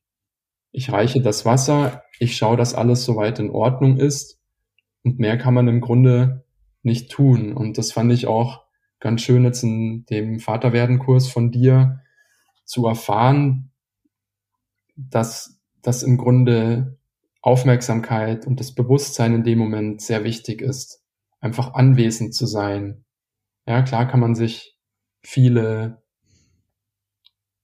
Ich 0.71 0.91
reiche 0.91 1.21
das 1.21 1.45
Wasser, 1.45 2.03
ich 2.19 2.37
schaue, 2.37 2.57
dass 2.57 2.73
alles 2.73 3.03
soweit 3.03 3.39
in 3.39 3.49
Ordnung 3.49 3.97
ist 3.97 4.39
und 5.03 5.19
mehr 5.19 5.37
kann 5.37 5.53
man 5.53 5.67
im 5.67 5.81
Grunde 5.81 6.45
nicht 6.83 7.11
tun. 7.11 7.53
Und 7.53 7.77
das 7.77 7.91
fand 7.91 8.11
ich 8.11 8.27
auch 8.27 8.65
ganz 8.99 9.21
schön 9.21 9.43
jetzt 9.45 9.63
in 9.63 10.05
dem 10.09 10.39
Vaterwerden-Kurs 10.39 11.29
von 11.29 11.51
dir 11.51 12.01
zu 12.65 12.85
erfahren, 12.85 13.71
dass 14.95 15.59
das 15.81 16.03
im 16.03 16.17
Grunde 16.17 16.97
Aufmerksamkeit 17.41 18.45
und 18.45 18.59
das 18.59 18.73
Bewusstsein 18.73 19.33
in 19.33 19.43
dem 19.43 19.59
Moment 19.59 20.01
sehr 20.01 20.23
wichtig 20.23 20.61
ist. 20.61 21.01
Einfach 21.39 21.73
anwesend 21.73 22.35
zu 22.35 22.45
sein. 22.45 23.05
Ja, 23.65 23.81
klar 23.81 24.07
kann 24.07 24.19
man 24.19 24.35
sich 24.35 24.77
viele 25.21 25.98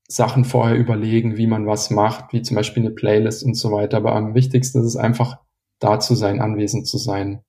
Sachen 0.08 0.46
vorher 0.46 0.78
überlegen, 0.78 1.38
wie 1.38 1.48
man 1.48 1.66
was 1.66 1.90
macht, 1.90 2.32
wie 2.32 2.42
zum 2.42 2.56
Beispiel 2.56 2.84
eine 2.84 2.94
Playlist 2.94 3.44
und 3.44 3.56
so 3.56 3.72
weiter. 3.72 3.98
Aber 3.98 4.16
am 4.16 4.36
wichtigsten 4.36 4.80
ist 4.80 4.86
es 4.86 4.98
einfach 4.98 5.40
da 5.80 6.00
zu 6.00 6.16
sein, 6.16 6.42
anwesend 6.42 6.88
zu 6.88 6.98
sein. 6.98 7.44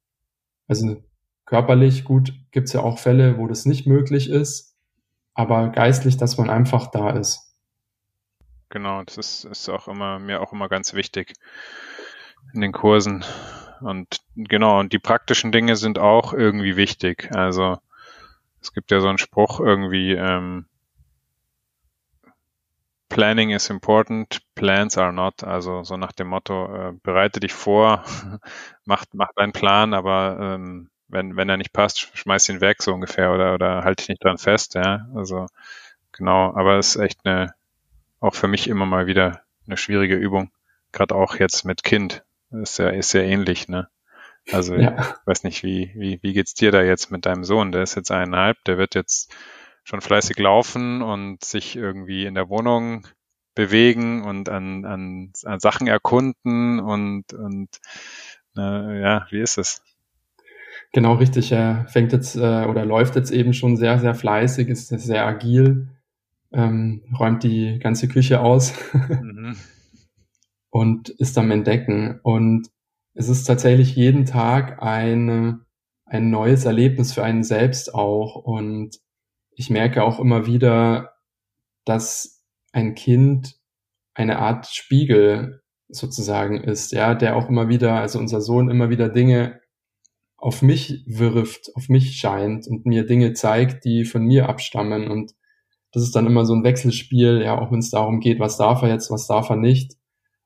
Also 0.67 1.03
körperlich, 1.45 2.05
gut, 2.05 2.33
gibt's 2.51 2.73
ja 2.73 2.81
auch 2.81 2.99
Fälle, 2.99 3.39
wo 3.39 3.47
das 3.47 3.67
nicht 3.67 3.87
möglich 3.87 4.31
ist, 4.31 4.75
aber 5.35 5.69
geistlich, 5.69 6.17
dass 6.17 6.39
man 6.39 6.51
einfach 6.51 6.91
da 6.91 7.11
ist. 7.11 7.55
Genau, 8.69 9.05
das 9.05 9.17
ist, 9.17 9.45
ist 9.45 9.69
auch 9.69 9.87
immer, 9.87 10.19
mir 10.19 10.41
auch 10.41 10.53
immer 10.53 10.69
ganz 10.69 10.95
wichtig 10.95 11.35
in 12.53 12.61
den 12.63 12.73
Kursen. 12.73 13.25
Und 13.81 14.21
genau, 14.35 14.81
und 14.81 14.93
die 14.93 14.99
praktischen 14.99 15.53
Dinge 15.53 15.77
sind 15.77 15.99
auch 15.99 16.33
irgendwie 16.33 16.77
wichtig. 16.77 17.31
Also 17.35 17.77
es 18.61 18.73
gibt 18.73 18.91
ja 18.91 19.01
so 19.01 19.09
einen 19.09 19.19
Spruch 19.19 19.61
irgendwie, 19.61 20.13
ähm, 20.13 20.67
Planning 23.09 23.51
is 23.51 23.71
important, 23.71 24.41
plans 24.55 24.99
are 24.99 25.13
not. 25.13 25.45
Also 25.45 25.85
so 25.85 25.97
nach 25.97 26.13
dem 26.13 26.29
Motto, 26.29 26.75
äh, 26.75 26.93
bereite 27.03 27.41
dich 27.41 27.53
vor, 27.53 28.05
mach, 28.85 29.05
mach 29.13 29.33
deinen 29.37 29.53
Plan, 29.53 29.95
aber 29.95 30.39
ähm, 30.41 30.91
wenn, 31.09 31.37
wenn 31.37 31.49
er 31.49 31.57
nicht 31.57 31.73
passt, 31.73 32.01
schmeiß 32.17 32.49
ihn 32.49 32.61
weg, 32.61 32.83
so 32.83 32.93
ungefähr, 32.93 33.33
oder, 33.33 33.55
oder 33.55 33.85
halt 33.85 34.01
dich 34.01 34.09
nicht 34.09 34.25
dran 34.25 34.39
fest, 34.39 34.75
ja. 34.75 35.07
Also 35.15 35.47
genau, 36.13 36.55
aber 36.55 36.79
es 36.79 36.97
ist 36.97 37.03
echt 37.03 37.21
eine, 37.25 37.55
auch 38.21 38.35
für 38.35 38.49
mich 38.49 38.69
immer 38.69 38.87
mal 38.87 39.07
wieder 39.07 39.43
eine 39.67 39.77
schwierige 39.77 40.17
Übung. 40.17 40.51
Gerade 40.93 41.15
auch 41.15 41.37
jetzt 41.37 41.65
mit 41.65 41.85
Kind. 41.85 42.25
Ist 42.51 42.79
ja, 42.79 42.89
ist 42.89 43.13
ja 43.13 43.21
ähnlich, 43.21 43.69
ne? 43.69 43.89
Also 44.53 44.77
ja. 44.77 44.97
ich 44.99 45.27
weiß 45.27 45.43
nicht, 45.45 45.63
wie, 45.65 45.93
wie, 45.97 46.21
wie 46.23 46.33
geht's 46.33 46.55
dir 46.55 46.71
da 46.71 46.83
jetzt 46.83 47.11
mit 47.11 47.27
deinem 47.27 47.45
Sohn? 47.45 47.73
Der 47.73 47.83
ist 47.83 47.97
jetzt 47.97 48.11
eineinhalb, 48.11 48.63
der 48.65 48.79
wird 48.79 48.95
jetzt 48.95 49.35
schon 49.87 50.00
fleißig 50.00 50.37
laufen 50.38 51.00
und 51.00 51.45
sich 51.45 51.76
irgendwie 51.76 52.26
in 52.26 52.35
der 52.35 52.49
Wohnung 52.49 53.07
bewegen 53.55 54.25
und 54.25 54.49
an, 54.49 54.85
an, 54.85 55.33
an 55.45 55.61
Sachen 55.61 55.87
erkunden 55.87 56.81
und, 56.81 57.33
und 57.33 57.69
äh, 58.57 59.00
ja, 59.00 59.26
wie 59.31 59.40
ist 59.40 59.59
es? 59.59 59.83
Genau 60.93 61.14
richtig. 61.14 61.52
Er 61.52 61.87
fängt 61.88 62.12
jetzt 62.12 62.35
äh, 62.35 62.64
oder 62.64 62.85
läuft 62.85 63.14
jetzt 63.14 63.31
eben 63.31 63.52
schon 63.52 63.76
sehr, 63.76 64.00
sehr 64.00 64.16
fleißig, 64.16 64.69
ist 64.69 64.88
sehr 64.88 65.25
agil, 65.25 65.88
ähm, 66.52 67.05
räumt 67.16 67.45
die 67.45 67.78
ganze 67.78 68.09
Küche 68.09 68.40
aus 68.40 68.75
mhm. 68.93 69.57
und 70.71 71.11
ist 71.11 71.38
am 71.38 71.52
Entdecken. 71.52 72.19
Und 72.25 72.71
es 73.14 73.28
ist 73.28 73.45
tatsächlich 73.45 73.95
jeden 73.95 74.26
Tag 74.26 74.83
ein, 74.83 75.61
ein 76.07 76.31
neues 76.31 76.64
Erlebnis 76.64 77.12
für 77.12 77.23
einen 77.23 77.45
selbst 77.45 77.95
auch. 77.95 78.35
Und 78.35 78.99
ich 79.57 79.71
merke 79.71 80.05
auch 80.05 80.21
immer 80.21 80.47
wieder, 80.47 81.15
dass 81.87 82.45
ein 82.73 82.95
Kind 82.95 83.57
eine 84.15 84.39
Art 84.39 84.67
Spiegel 84.67 85.63
sozusagen 85.89 86.63
ist, 86.63 86.93
ja, 86.93 87.15
der 87.15 87.37
auch 87.37 87.49
immer 87.49 87.69
wieder, 87.69 87.95
also 87.95 88.19
unser 88.19 88.41
Sohn 88.41 88.69
immer 88.69 88.91
wieder 88.91 89.09
Dinge 89.09 89.61
auf 90.37 90.61
mich 90.61 91.05
wirft, 91.07 91.75
auf 91.75 91.89
mich 91.89 92.19
scheint 92.19 92.67
und 92.69 92.85
mir 92.85 93.07
Dinge 93.07 93.33
zeigt, 93.33 93.85
die 93.87 94.05
von 94.05 94.25
mir 94.25 94.49
abstammen. 94.49 95.11
Und 95.11 95.33
das 95.93 96.03
ist 96.03 96.15
dann 96.15 96.27
immer 96.27 96.45
so 96.45 96.55
ein 96.55 96.65
Wechselspiel, 96.65 97.41
ja, 97.43 97.59
auch 97.59 97.73
wenn 97.73 97.79
es 97.79 97.91
darum 97.91 98.21
geht, 98.21 98.39
was 98.39 98.59
darf 98.59 98.83
er 98.83 98.91
jetzt, 98.91 99.11
was 99.11 99.27
darf 99.27 99.49
er 99.49 99.57
nicht. 99.57 99.95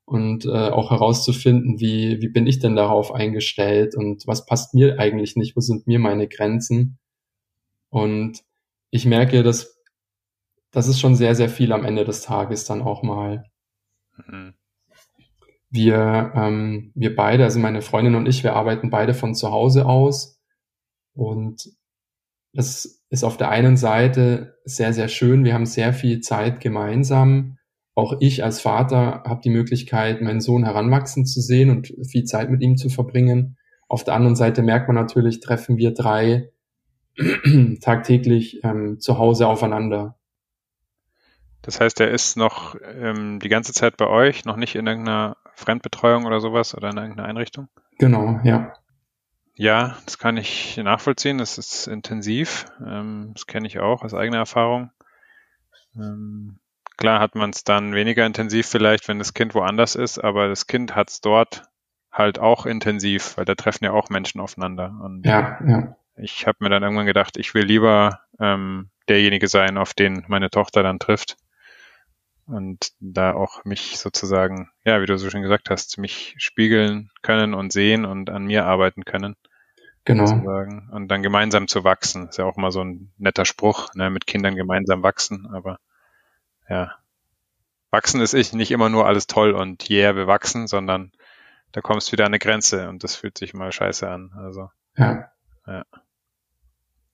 Und 0.05 0.45
äh, 0.45 0.71
auch 0.71 0.91
herauszufinden, 0.91 1.81
wie, 1.81 2.21
wie 2.21 2.29
bin 2.29 2.47
ich 2.47 2.61
denn 2.61 2.77
darauf 2.77 3.13
eingestellt 3.13 3.97
und 3.97 4.27
was 4.27 4.47
passt 4.47 4.75
mir 4.75 4.99
eigentlich 5.01 5.37
nicht, 5.37 5.57
wo 5.57 5.61
sind 5.61 5.87
mir 5.87 5.99
meine 5.99 6.29
Grenzen. 6.29 6.99
Und 7.89 8.43
ich 8.91 9.07
merke, 9.07 9.43
dass 9.43 9.81
das 10.73 10.87
ist 10.87 11.01
schon 11.01 11.17
sehr, 11.17 11.35
sehr 11.35 11.49
viel 11.49 11.73
am 11.73 11.85
Ende 11.85 12.05
des 12.05 12.23
Tages 12.23 12.65
dann 12.65 12.83
auch 12.83 13.03
mal. 13.03 13.45
Mhm. 14.27 14.55
Wir, 15.71 16.33
ähm, 16.35 16.93
wir 16.95 17.15
beide, 17.15 17.45
also 17.45 17.59
meine 17.61 17.83
Freundin 17.83 18.17
und 18.17 18.27
ich, 18.27 18.43
wir 18.43 18.55
arbeiten 18.55 18.91
beide 18.91 19.15
von 19.15 19.35
zu 19.35 19.51
Hause 19.51 19.87
aus. 19.87 20.41
Und 21.15 21.71
das 22.53 23.03
ist 23.11 23.25
auf 23.25 23.37
der 23.37 23.51
einen 23.51 23.77
Seite 23.77 24.57
sehr, 24.65 24.93
sehr 24.93 25.09
schön. 25.09 25.45
Wir 25.45 25.55
haben 25.55 25.67
sehr 25.67 25.93
viel 25.93 26.21
Zeit 26.21 26.61
gemeinsam. 26.61 27.59
Auch 27.95 28.17
ich 28.21 28.43
als 28.43 28.61
Vater 28.61 29.23
habe 29.25 29.43
die 29.43 29.51
Möglichkeit, 29.51 30.23
meinen 30.23 30.41
Sohn 30.41 30.65
heranwachsen 30.65 31.27
zu 31.27 31.41
sehen 31.41 31.71
und 31.71 31.93
viel 32.09 32.25
Zeit 32.25 32.51
mit 32.51 32.63
ihm 32.63 32.77
zu 32.77 32.89
verbringen. 32.89 33.57
Auf 33.89 34.05
der 34.05 34.15
anderen 34.15 34.37
Seite 34.37 34.63
merkt 34.63 34.89
man 34.89 34.97
natürlich, 34.97 35.41
treffen 35.41 35.77
wir 35.77 35.93
drei 35.93 36.51
tagtäglich 37.81 38.65
ähm, 38.65 39.01
zu 39.01 39.19
Hause 39.19 39.47
aufeinander. 39.47 40.17
Das 41.63 41.81
heißt, 41.81 42.01
er 42.01 42.11
ist 42.11 42.37
noch 42.37 42.75
ähm, 42.83 43.39
die 43.39 43.49
ganze 43.49 43.73
Zeit 43.73 43.97
bei 43.97 44.07
euch, 44.07 44.45
noch 44.45 44.57
nicht 44.57 44.75
in 44.75 44.87
irgendeiner 44.87 45.37
Fremdbetreuung 45.55 46.25
oder 46.25 46.41
sowas 46.41 46.75
oder 46.75 46.91
in 46.91 46.97
irgendeiner 46.97 47.29
Einrichtung? 47.29 47.69
Genau, 47.99 48.41
ja. 48.45 48.73
Ja, 49.55 49.99
das 50.07 50.19
kann 50.19 50.39
ich 50.39 50.79
nachvollziehen. 50.79 51.37
Das 51.37 51.59
ist 51.59 51.87
intensiv. 51.87 52.65
Ähm, 52.85 53.33
das 53.35 53.47
kenne 53.47 53.67
ich 53.67 53.79
auch 53.79 54.03
aus 54.03 54.15
eigener 54.15 54.39
Erfahrung. 54.39 54.91
Ähm, 55.95 56.61
klar 56.97 57.21
hat 57.21 57.35
man 57.35 57.51
es 57.51 57.63
dann 57.63 57.95
weniger 57.95 58.25
intensiv 58.25 58.67
vielleicht, 58.67 59.07
wenn 59.09 59.19
das 59.19 59.35
Kind 59.35 59.55
woanders 59.55 59.97
ist, 59.97 60.19
aber 60.19 60.49
das 60.49 60.67
Kind 60.67 60.95
hat 60.97 61.11
es 61.11 61.21
dort 61.21 61.65
halt 62.11 62.39
auch 62.39 62.65
intensiv, 62.65 63.37
weil 63.37 63.45
da 63.45 63.55
treffen 63.55 63.85
ja 63.85 63.93
auch 63.93 64.09
Menschen 64.09 64.41
aufeinander. 64.41 64.99
Und 65.03 65.27
ja, 65.27 65.59
ja. 65.67 65.97
Ich 66.23 66.47
habe 66.47 66.59
mir 66.61 66.71
dann 66.71 66.83
irgendwann 66.83 67.07
gedacht, 67.07 67.37
ich 67.37 67.55
will 67.55 67.65
lieber 67.65 68.21
ähm, 68.39 68.91
derjenige 69.09 69.49
sein, 69.49 69.79
auf 69.79 69.95
den 69.95 70.25
meine 70.29 70.51
Tochter 70.51 70.83
dann 70.83 70.99
trifft 70.99 71.37
und 72.51 72.93
da 73.01 73.33
auch 73.33 73.65
mich 73.65 73.99
sozusagen, 73.99 74.71
ja, 74.85 75.01
wie 75.01 75.07
du 75.07 75.17
so 75.17 75.31
schon 75.31 75.43
gesagt 75.43 75.71
hast, 75.71 75.99
mich 75.99 76.35
spiegeln 76.39 77.11
können 77.23 77.55
und 77.55 77.73
sehen 77.73 78.05
und 78.05 78.29
an 78.29 78.45
mir 78.45 78.67
arbeiten 78.67 79.05
können. 79.05 79.37
Genau. 80.05 80.27
Sozusagen. 80.27 80.89
Und 80.91 81.09
dann 81.09 81.23
gemeinsam 81.23 81.69
zu 81.69 81.85
wachsen. 81.85 82.29
Ist 82.29 82.39
ja 82.39 82.45
auch 82.45 82.57
mal 82.57 82.73
so 82.73 82.83
ein 82.83 83.13
netter 83.19 83.45
Spruch, 83.45 83.95
ne, 83.95 84.11
mit 84.11 84.27
Kindern 84.27 84.57
gemeinsam 84.57 85.03
wachsen, 85.03 85.49
aber 85.53 85.79
ja. 86.69 86.97
Wachsen 87.91 88.21
ist 88.21 88.35
ich 88.35 88.53
nicht 88.53 88.71
immer 88.71 88.89
nur 88.89 89.07
alles 89.07 89.27
toll 89.27 89.53
und 89.53 89.91
yeah, 89.91 90.15
wir 90.15 90.27
wachsen, 90.27 90.67
sondern 90.67 91.13
da 91.73 91.81
kommst 91.81 92.09
du 92.09 92.13
wieder 92.13 92.25
an 92.25 92.31
eine 92.31 92.39
Grenze 92.39 92.89
und 92.89 93.05
das 93.05 93.15
fühlt 93.15 93.39
sich 93.39 93.55
mal 93.55 93.73
scheiße 93.73 94.09
an. 94.09 94.33
Also. 94.37 94.71
Ja. 94.97 95.31
Ja. 95.67 95.85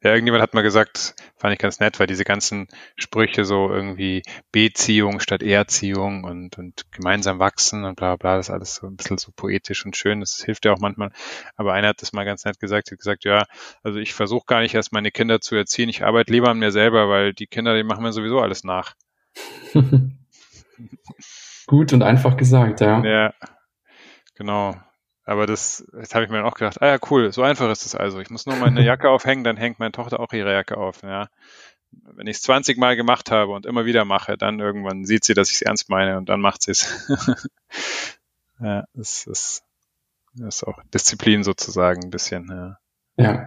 Ja, 0.07 0.13
irgendjemand 0.13 0.41
hat 0.41 0.55
mal 0.55 0.63
gesagt, 0.63 1.17
fand 1.37 1.53
ich 1.53 1.59
ganz 1.59 1.81
nett, 1.81 1.99
weil 1.99 2.07
diese 2.07 2.23
ganzen 2.23 2.69
Sprüche 2.95 3.45
so 3.45 3.73
irgendwie 3.73 4.23
Beziehung 4.53 5.19
statt 5.19 5.43
Erziehung 5.43 6.23
und, 6.23 6.59
und 6.59 6.85
gemeinsam 6.93 7.41
wachsen 7.41 7.85
und 7.85 7.97
bla 7.97 8.15
bla, 8.15 8.37
das 8.37 8.47
ist 8.47 8.55
alles 8.55 8.77
so 8.77 8.87
ein 8.87 8.95
bisschen 8.95 9.19
so 9.19 9.33
poetisch 9.35 9.85
und 9.85 9.97
schön, 9.97 10.21
das 10.21 10.45
hilft 10.45 10.65
ja 10.65 10.73
auch 10.73 10.79
manchmal. 10.79 11.11
Aber 11.57 11.73
einer 11.73 11.89
hat 11.89 12.03
das 12.03 12.13
mal 12.13 12.25
ganz 12.25 12.45
nett 12.45 12.61
gesagt, 12.61 12.93
hat 12.93 12.99
gesagt, 12.99 13.25
ja, 13.25 13.47
also 13.83 13.99
ich 13.99 14.15
versuche 14.15 14.45
gar 14.47 14.61
nicht 14.61 14.77
erst 14.77 14.93
meine 14.93 15.11
Kinder 15.11 15.41
zu 15.41 15.57
erziehen, 15.57 15.89
ich 15.89 16.05
arbeite 16.05 16.31
lieber 16.31 16.51
an 16.51 16.61
mir 16.61 16.71
selber, 16.71 17.09
weil 17.09 17.35
die 17.35 17.49
Kinder, 17.49 17.75
die 17.75 17.83
machen 17.83 18.05
mir 18.05 18.13
sowieso 18.13 18.39
alles 18.39 18.63
nach. 18.63 18.95
Gut 21.67 21.93
und 21.93 22.05
einfach 22.05 22.37
gesagt, 22.37 22.81
ja. 22.81 23.05
Ja, 23.05 23.35
genau. 24.37 24.77
Aber 25.27 25.47
das, 25.47 25.87
das 25.93 26.15
habe 26.15 26.25
ich 26.25 26.31
mir 26.31 26.39
dann 26.39 26.47
auch 26.47 26.55
gedacht, 26.55 26.81
ah 26.81 26.87
ja, 26.87 26.99
cool, 27.11 27.33
so 27.33 27.43
einfach 27.43 27.71
ist 27.71 27.85
es 27.85 27.95
also. 27.95 28.21
Ich 28.21 28.31
muss 28.31 28.47
nur 28.47 28.57
meine 28.57 28.83
Jacke 28.85 29.11
aufhängen, 29.11 29.45
dann 29.45 29.57
hängt 29.57 29.79
meine 29.79 29.93
Tochter 29.93 30.21
auch 30.21 30.33
ihre 30.33 30.53
Jacke 30.53 30.79
auf. 30.79 31.03
Ja. 31.03 31.29
Wenn 31.91 32.27
ich 32.27 32.37
es 32.37 32.43
20 32.43 32.79
Mal 32.79 32.97
gemacht 32.97 33.31
habe 33.31 33.53
und 33.53 33.67
immer 33.67 33.85
wieder 33.85 34.05
mache, 34.05 34.39
dann 34.39 34.61
irgendwann 34.61 35.05
sieht 35.05 35.25
sie, 35.25 35.35
dass 35.35 35.51
ich 35.51 35.57
es 35.57 35.63
ernst 35.63 35.91
meine 35.91 36.17
und 36.17 36.29
dann 36.29 36.41
macht 36.41 36.63
sie 36.63 36.71
es. 36.71 37.09
ja, 38.61 38.85
das 38.95 39.27
ist 39.27 39.67
ist 40.45 40.65
auch 40.65 40.83
Disziplin 40.93 41.45
sozusagen 41.45 42.05
ein 42.05 42.11
bisschen. 42.11 42.49
Ja. 42.49 42.79
ja, 43.17 43.47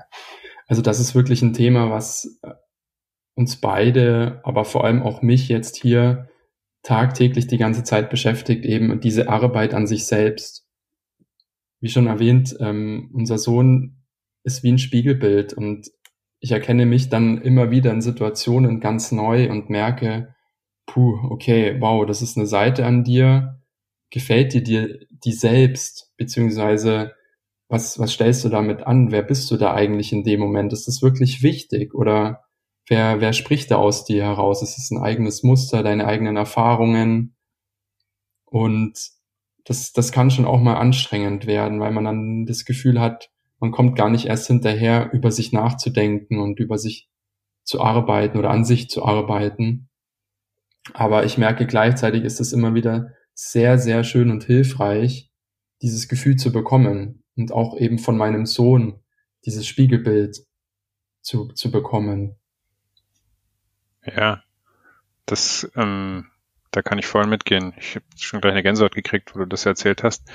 also 0.68 0.82
das 0.82 1.00
ist 1.00 1.16
wirklich 1.16 1.42
ein 1.42 1.54
Thema, 1.54 1.92
was 1.92 2.40
äh, 2.42 2.54
uns 3.36 3.58
beide, 3.58 4.42
aber 4.44 4.66
vor 4.66 4.86
allem 4.86 5.04
auch 5.04 5.22
mich 5.22 5.48
jetzt 5.50 5.76
hier 5.76 6.30
tagtäglich 6.82 7.48
die 7.48 7.58
ganze 7.58 7.84
Zeit 7.84 8.10
beschäftigt, 8.10 8.66
eben 8.66 9.00
diese 9.00 9.30
Arbeit 9.30 9.74
an 9.74 9.88
sich 9.88 10.08
selbst. 10.08 10.66
Wie 11.82 11.90
schon 11.90 12.08
erwähnt, 12.08 12.56
ähm, 12.60 13.10
unser 13.14 13.38
Sohn 13.38 14.04
ist 14.44 14.64
wie 14.64 14.72
ein 14.72 14.80
Spiegelbild 14.80 15.54
und 15.54 15.90
ich 16.40 16.52
erkenne 16.52 16.86
mich 16.86 17.10
dann 17.10 17.42
immer 17.42 17.72
wieder 17.72 17.92
in 17.92 18.02
Situationen 18.02 18.80
ganz 18.80 19.12
neu 19.12 19.50
und 19.50 19.70
merke, 19.70 20.36
puh, 20.86 21.20
okay, 21.30 21.76
wow, 21.80 22.06
das 22.06 22.22
ist 22.22 22.38
eine 22.38 22.48
Seite 22.48 22.86
an 22.86 23.04
dir, 23.04 23.62
gefällt 24.10 24.54
dir 24.54 24.64
dir 24.64 25.00
die 25.10 25.34
selbst, 25.34 26.14
beziehungsweise 26.18 27.14
was, 27.70 28.00
was 28.00 28.14
stellst 28.14 28.44
du 28.44 28.50
damit 28.50 28.82
an? 28.82 29.12
Wer 29.12 29.22
bist 29.22 29.50
du 29.52 29.58
da 29.58 29.74
eigentlich 29.74 30.12
in 30.12 30.24
dem 30.24 30.40
Moment? 30.40 30.74
Ist 30.74 30.88
das 30.88 31.04
wirklich 31.04 31.44
wichtig 31.44 31.94
oder 31.94 32.44
wer, 32.88 33.22
wer 33.22 33.34
spricht 33.34 33.70
da 33.70 33.76
aus 33.76 34.06
dir 34.06 34.24
heraus? 34.24 34.64
Ist 34.64 34.78
es 34.80 34.90
ein 34.90 34.98
eigenes 34.98 35.44
Muster, 35.44 35.84
deine 35.84 36.08
eigenen 36.08 36.36
Erfahrungen? 36.36 37.36
Und 38.46 39.12
das, 39.70 39.94
das 39.94 40.12
kann 40.12 40.32
schon 40.32 40.46
auch 40.46 40.60
mal 40.60 40.78
anstrengend 40.78 41.46
werden, 41.46 41.80
weil 41.80 41.92
man 41.92 42.04
dann 42.04 42.46
das 42.48 42.66
Gefühl 42.66 43.00
hat, 43.00 43.30
man 43.60 43.70
kommt 43.70 43.96
gar 43.96 44.10
nicht 44.10 44.26
erst 44.26 44.48
hinterher, 44.48 45.12
über 45.14 45.32
sich 45.32 45.52
nachzudenken 45.52 46.40
und 46.40 46.60
über 46.60 46.80
sich 46.80 47.08
zu 47.64 47.80
arbeiten 47.80 48.40
oder 48.40 48.50
an 48.50 48.66
sich 48.66 48.90
zu 48.90 49.06
arbeiten. 49.06 49.88
Aber 50.94 51.24
ich 51.24 51.38
merke 51.38 51.68
gleichzeitig 51.68 52.24
ist 52.24 52.40
es 52.40 52.52
immer 52.52 52.74
wieder 52.74 53.12
sehr, 53.36 53.78
sehr 53.78 54.04
schön 54.04 54.32
und 54.32 54.44
hilfreich, 54.44 55.30
dieses 55.84 56.08
Gefühl 56.08 56.36
zu 56.36 56.52
bekommen 56.52 57.24
und 57.36 57.52
auch 57.52 57.78
eben 57.78 58.00
von 58.00 58.18
meinem 58.18 58.48
Sohn 58.48 59.04
dieses 59.46 59.68
Spiegelbild 59.68 60.48
zu, 61.22 61.50
zu 61.50 61.70
bekommen. 61.70 62.38
Ja, 64.04 64.42
das, 65.28 65.70
ähm, 65.76 66.26
da 66.72 66.82
kann 66.82 67.00
ich 67.00 67.08
voll 67.08 67.28
mitgehen. 67.28 67.74
Ich 67.78 67.96
habe 67.96 68.06
schon 68.18 68.42
gleich 68.42 68.52
eine 68.52 68.64
Gänsehaut 68.64 68.94
gekriegt, 68.94 69.36
wo 69.36 69.40
du 69.40 69.46
das 69.46 69.66
erzählt 69.66 70.04
hast. 70.04 70.30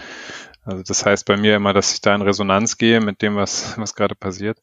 Also 0.62 0.82
das 0.82 1.04
heißt 1.04 1.26
bei 1.26 1.36
mir 1.36 1.56
immer, 1.56 1.72
dass 1.72 1.92
ich 1.92 2.00
da 2.00 2.14
in 2.14 2.22
Resonanz 2.22 2.78
gehe 2.78 3.00
mit 3.00 3.22
dem, 3.22 3.36
was, 3.36 3.78
was 3.78 3.94
gerade 3.94 4.14
passiert. 4.14 4.58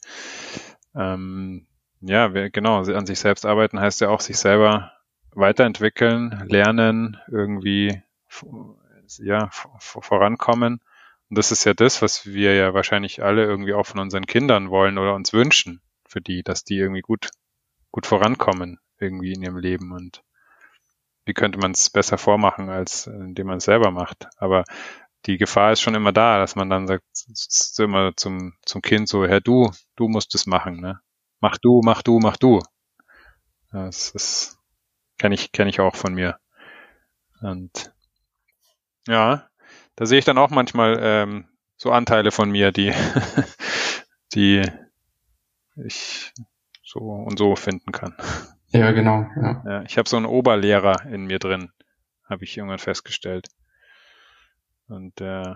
Ähm, 0.96 1.68
ja, 2.02 2.28
genau, 2.28 2.80
an 2.80 3.06
sich 3.06 3.20
selbst 3.20 3.46
arbeiten 3.46 3.80
heißt 3.80 4.02
ja 4.02 4.10
auch, 4.10 4.22
sich 4.22 4.38
selber 4.38 4.92
weiterentwickeln, 5.34 6.44
lernen, 6.48 7.18
irgendwie 7.28 8.02
ja, 9.20 9.50
vorankommen. 9.80 10.82
Und 11.30 11.38
das 11.38 11.52
ist 11.52 11.64
ja 11.64 11.74
das, 11.74 12.02
was 12.02 12.26
wir 12.26 12.56
ja 12.56 12.74
wahrscheinlich 12.74 13.24
alle 13.24 13.46
irgendwie 13.46 13.74
auch 13.74 13.86
von 13.86 14.00
unseren 14.00 14.26
Kindern 14.26 14.70
wollen 14.70 14.98
oder 14.98 15.16
uns 15.16 15.32
wünschen 15.32 15.82
für 16.06 16.22
die, 16.22 16.44
dass 16.44 16.64
die 16.64 16.78
irgendwie 16.78 17.02
gut, 17.02 17.30
gut 17.92 18.06
vorankommen 18.06 18.80
irgendwie 19.00 19.34
in 19.34 19.44
ihrem 19.44 19.58
Leben 19.58 19.92
und 19.94 20.24
wie 21.26 21.34
könnte 21.34 21.60
man 21.60 21.72
es 21.72 21.90
besser 21.90 22.18
vormachen, 22.18 22.70
als 22.70 23.08
indem 23.08 23.48
man 23.48 23.58
es 23.58 23.66
selber 23.66 23.92
macht. 23.92 24.28
Aber 24.38 24.64
die 25.26 25.38
Gefahr 25.38 25.72
ist 25.72 25.82
schon 25.82 25.96
immer 25.96 26.12
da, 26.12 26.40
dass 26.40 26.56
man 26.56 26.70
dann 26.70 26.88
sagt, 26.88 27.04
immer 27.78 28.16
zum, 28.16 28.54
zum 28.66 28.82
Kind 28.82 29.08
so, 29.08 29.26
Herr, 29.26 29.42
du, 29.42 29.72
du 29.96 30.08
musst 30.08 30.34
es 30.36 30.46
machen, 30.46 30.80
ne? 30.80 31.00
Mach 31.40 31.58
du, 31.58 31.82
mach 31.84 32.02
du, 32.02 32.20
mach 32.20 32.38
du. 32.38 32.62
Das 33.72 34.10
ist, 34.12 34.58
kenne 35.18 35.36
ich, 35.36 35.52
kenne 35.52 35.70
ich 35.70 35.80
auch 35.80 35.96
von 35.96 36.14
mir. 36.14 36.40
Und 37.42 37.94
ja, 39.08 39.48
da 39.96 40.06
sehe 40.06 40.20
ich 40.20 40.26
dann 40.26 40.38
auch 40.38 40.50
manchmal 40.50 41.00
ähm, 41.02 41.48
so 41.78 41.92
Anteile 41.92 42.32
von 42.32 42.52
mir, 42.52 42.72
die, 42.72 42.94
die 44.34 44.64
ich 45.76 46.34
so 46.84 47.00
und 47.00 47.38
so 47.38 47.56
finden 47.56 47.92
kann. 47.92 48.16
Ja, 48.72 48.92
genau. 48.92 49.26
Ja. 49.36 49.64
ja 49.66 49.84
ich 49.84 49.98
habe 49.98 50.10
so 50.10 50.18
einen 50.18 50.26
Oberlehrer 50.26 51.06
in 51.06 51.26
mir 51.26 51.40
drin, 51.40 51.72
habe 52.30 52.44
ich 52.44 52.58
irgendwann 52.58 52.80
festgestellt. 52.80 53.48
Und 54.88 55.20
äh, 55.22 55.56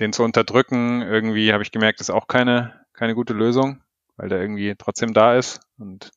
den 0.00 0.12
zu 0.12 0.22
unterdrücken, 0.22 1.02
irgendwie 1.02 1.52
habe 1.52 1.62
ich 1.62 1.72
gemerkt, 1.72 2.00
ist 2.00 2.10
auch 2.10 2.26
keine, 2.26 2.86
keine 2.92 3.14
gute 3.14 3.34
Lösung, 3.34 3.82
weil 4.16 4.28
der 4.28 4.40
irgendwie 4.40 4.74
trotzdem 4.76 5.12
da 5.12 5.36
ist 5.36 5.60
und 5.78 6.10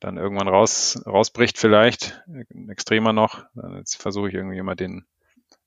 dann 0.00 0.16
irgendwann 0.16 0.48
raus, 0.48 1.02
rausbricht 1.06 1.58
vielleicht, 1.58 2.22
extremer 2.68 3.12
noch. 3.12 3.44
Jetzt 3.76 4.00
versuche 4.00 4.28
ich 4.28 4.34
irgendwie 4.34 4.58
immer 4.58 4.76
den 4.76 5.06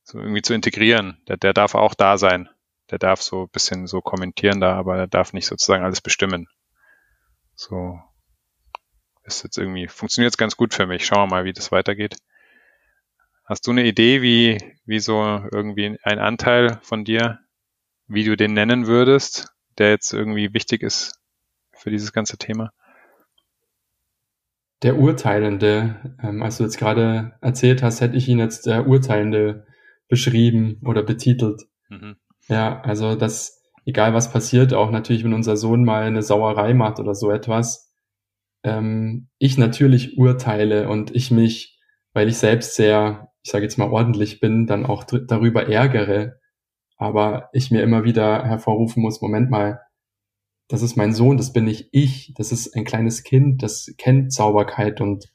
so 0.03 0.19
irgendwie 0.19 0.41
zu 0.41 0.53
integrieren. 0.53 1.21
Der, 1.27 1.37
der 1.37 1.53
darf 1.53 1.75
auch 1.75 1.93
da 1.93 2.17
sein. 2.17 2.49
Der 2.91 2.99
darf 2.99 3.21
so 3.21 3.47
bisschen 3.47 3.87
so 3.87 4.01
kommentieren 4.01 4.59
da, 4.59 4.75
aber 4.75 4.97
er 4.97 5.07
darf 5.07 5.33
nicht 5.33 5.47
sozusagen 5.47 5.83
alles 5.83 6.01
bestimmen. 6.01 6.47
So 7.55 7.99
ist 9.23 9.43
jetzt 9.43 9.57
irgendwie, 9.57 9.87
funktioniert 9.87 10.31
jetzt 10.31 10.37
ganz 10.37 10.57
gut 10.57 10.73
für 10.73 10.87
mich. 10.87 11.05
Schauen 11.05 11.29
wir 11.29 11.35
mal, 11.35 11.45
wie 11.45 11.53
das 11.53 11.71
weitergeht. 11.71 12.17
Hast 13.45 13.67
du 13.67 13.71
eine 13.71 13.85
Idee, 13.85 14.21
wie, 14.21 14.57
wie 14.85 14.99
so 14.99 15.21
irgendwie 15.51 15.97
ein 16.03 16.19
Anteil 16.19 16.79
von 16.83 17.03
dir, 17.03 17.39
wie 18.07 18.23
du 18.23 18.37
den 18.37 18.53
nennen 18.53 18.87
würdest, 18.87 19.49
der 19.77 19.89
jetzt 19.89 20.13
irgendwie 20.13 20.53
wichtig 20.53 20.83
ist 20.83 21.19
für 21.73 21.89
dieses 21.89 22.13
ganze 22.13 22.37
Thema? 22.37 22.71
Der 24.83 24.97
Urteilende, 24.97 26.15
ähm, 26.23 26.41
als 26.41 26.57
du 26.57 26.63
jetzt 26.63 26.77
gerade 26.77 27.33
erzählt 27.41 27.83
hast, 27.83 28.01
hätte 28.01 28.17
ich 28.17 28.27
ihn 28.27 28.39
jetzt 28.39 28.65
der 28.65 28.87
Urteilende 28.87 29.67
beschrieben 30.07 30.81
oder 30.83 31.03
betitelt. 31.03 31.63
Mhm. 31.89 32.15
Ja, 32.47 32.81
also 32.81 33.15
das, 33.15 33.61
egal 33.85 34.13
was 34.13 34.31
passiert, 34.31 34.73
auch 34.73 34.91
natürlich, 34.91 35.23
wenn 35.23 35.33
unser 35.33 35.55
Sohn 35.55 35.83
mal 35.83 36.03
eine 36.03 36.23
Sauerei 36.23 36.73
macht 36.73 36.99
oder 36.99 37.13
so 37.13 37.31
etwas, 37.31 37.90
ähm, 38.63 39.29
ich 39.37 39.57
natürlich 39.57 40.17
urteile 40.17 40.89
und 40.89 41.15
ich 41.15 41.31
mich, 41.31 41.79
weil 42.13 42.27
ich 42.27 42.37
selbst 42.37 42.75
sehr, 42.75 43.31
ich 43.43 43.51
sage 43.51 43.63
jetzt 43.63 43.77
mal 43.77 43.89
ordentlich 43.89 44.39
bin, 44.39 44.67
dann 44.67 44.85
auch 44.85 45.03
darüber 45.03 45.67
ärgere, 45.67 46.39
aber 46.97 47.49
ich 47.53 47.71
mir 47.71 47.81
immer 47.81 48.03
wieder 48.03 48.45
hervorrufen 48.45 49.01
muss, 49.01 49.21
Moment 49.21 49.49
mal, 49.49 49.79
das 50.67 50.81
ist 50.81 50.95
mein 50.95 51.13
Sohn, 51.13 51.37
das 51.37 51.51
bin 51.51 51.65
nicht 51.65 51.89
ich, 51.91 52.33
das 52.37 52.51
ist 52.51 52.75
ein 52.75 52.85
kleines 52.85 53.23
Kind, 53.23 53.61
das 53.61 53.93
kennt 53.97 54.31
Sauberkeit 54.31 55.01
und 55.01 55.25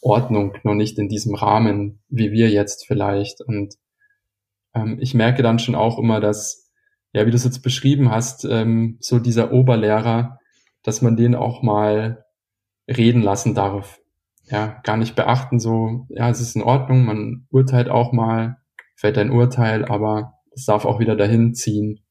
Ordnung 0.00 0.56
noch 0.62 0.74
nicht 0.74 0.98
in 0.98 1.08
diesem 1.08 1.34
Rahmen, 1.34 2.02
wie 2.08 2.32
wir 2.32 2.48
jetzt 2.48 2.86
vielleicht. 2.86 3.42
Und 3.42 3.74
ähm, 4.74 4.98
ich 5.00 5.14
merke 5.14 5.42
dann 5.42 5.58
schon 5.58 5.74
auch 5.74 5.98
immer, 5.98 6.20
dass, 6.20 6.70
ja, 7.12 7.26
wie 7.26 7.30
du 7.30 7.36
es 7.36 7.44
jetzt 7.44 7.62
beschrieben 7.62 8.10
hast, 8.10 8.44
ähm, 8.44 8.96
so 9.00 9.18
dieser 9.18 9.52
Oberlehrer, 9.52 10.38
dass 10.82 11.02
man 11.02 11.16
den 11.16 11.34
auch 11.34 11.62
mal 11.62 12.24
reden 12.88 13.22
lassen 13.22 13.54
darf. 13.54 13.98
Ja, 14.44 14.80
gar 14.82 14.96
nicht 14.96 15.14
beachten, 15.14 15.60
so, 15.60 16.06
ja, 16.08 16.28
es 16.28 16.40
ist 16.40 16.56
in 16.56 16.62
Ordnung, 16.62 17.04
man 17.04 17.46
urteilt 17.50 17.88
auch 17.88 18.12
mal, 18.12 18.56
fällt 18.96 19.16
ein 19.16 19.30
Urteil, 19.30 19.84
aber 19.84 20.34
es 20.52 20.64
darf 20.64 20.84
auch 20.84 20.98
wieder 20.98 21.14
dahin 21.14 21.54
ziehen. 21.54 22.04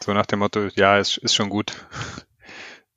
So 0.00 0.12
nach 0.12 0.26
dem 0.26 0.38
Motto, 0.38 0.68
ja, 0.74 0.98
ist, 0.98 1.16
ist 1.18 1.34
schon 1.34 1.50
gut. 1.50 1.74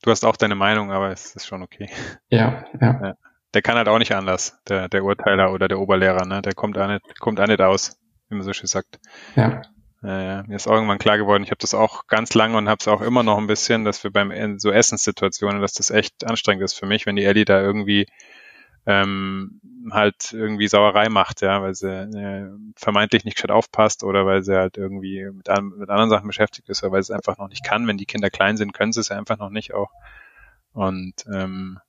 Du 0.04 0.12
hast 0.12 0.24
auch 0.24 0.38
deine 0.38 0.56
Meinung, 0.56 0.92
aber 0.92 1.12
es 1.12 1.36
ist 1.36 1.48
schon 1.48 1.64
okay. 1.64 1.90
Ja, 2.30 2.64
ja. 2.80 3.02
ja. 3.04 3.14
Der 3.54 3.62
kann 3.62 3.76
halt 3.76 3.90
auch 3.90 3.98
nicht 3.98 4.14
anders, 4.14 4.62
der, 4.70 4.88
der 4.88 5.04
Urteiler 5.04 5.52
oder 5.52 5.68
der 5.68 5.80
Oberlehrer, 5.80 6.26
ne? 6.26 6.42
Der 6.44 6.54
kommt 6.54 6.78
auch 6.78 6.88
nicht, 6.88 7.20
kommt 7.20 7.42
auch 7.42 7.48
nicht 7.48 7.60
aus, 7.60 8.00
wie 8.30 8.36
man 8.36 8.44
so 8.44 8.54
schön 8.54 8.68
sagt. 8.68 9.00
Ja. 9.36 9.64
Ja, 10.04 10.44
mir 10.44 10.56
ist 10.56 10.68
auch 10.68 10.74
irgendwann 10.74 11.00
klar 11.00 11.18
geworden, 11.18 11.44
ich 11.44 11.50
habe 11.50 11.60
das 11.60 11.74
auch 11.74 12.06
ganz 12.06 12.36
lange 12.36 12.58
und 12.58 12.70
habe 12.70 12.78
es 12.80 12.88
auch 12.88 13.02
immer 13.02 13.24
noch 13.24 13.38
ein 13.38 13.48
bisschen, 13.48 13.84
dass 13.84 14.04
wir 14.04 14.12
beim 14.12 14.60
so 14.60 14.72
Essenssituationen, 14.72 15.60
dass 15.60 15.74
das 15.74 15.90
echt 15.90 16.26
anstrengend 16.26 16.64
ist 16.64 16.78
für 16.78 16.86
mich, 16.86 17.06
wenn 17.08 17.16
die 17.16 17.24
Ellie 17.24 17.46
da 17.46 17.60
irgendwie 17.60 18.06
ähm, 18.86 19.60
halt 19.92 20.34
irgendwie 20.34 20.68
Sauerei 20.68 21.10
macht, 21.10 21.42
ja, 21.42 21.62
weil 21.62 21.76
sie 21.76 21.90
äh, 21.90 22.50
vermeintlich 22.76 23.26
nicht 23.26 23.36
gescheit 23.36 23.52
aufpasst 23.52 24.04
oder 24.04 24.26
weil 24.26 24.44
sie 24.44 24.56
halt 24.56 24.78
irgendwie 24.78 25.26
mit, 25.26 25.48
mit 25.48 25.90
anderen 25.90 26.10
Sachen 26.10 26.28
beschäftigt 26.28 26.70
ist, 26.70 26.84
oder 26.84 26.94
weil 26.94 27.04
sie 27.04 27.12
es 27.12 27.18
einfach 27.18 27.38
noch 27.38 27.50
nicht 27.50 27.66
kann. 27.66 27.86
Wenn 27.86 27.98
die 27.98 28.06
Kinder 28.06 28.30
klein 28.30 28.56
sind, 28.56 28.74
können 28.74 28.94
sie 28.94 29.02
es 29.02 29.10
ja 29.10 29.18
einfach 29.18 29.38
noch 29.38 29.50
nicht 29.50 29.74
auch. 29.74 29.92
Und 30.74 31.26
ähm, 31.34 31.80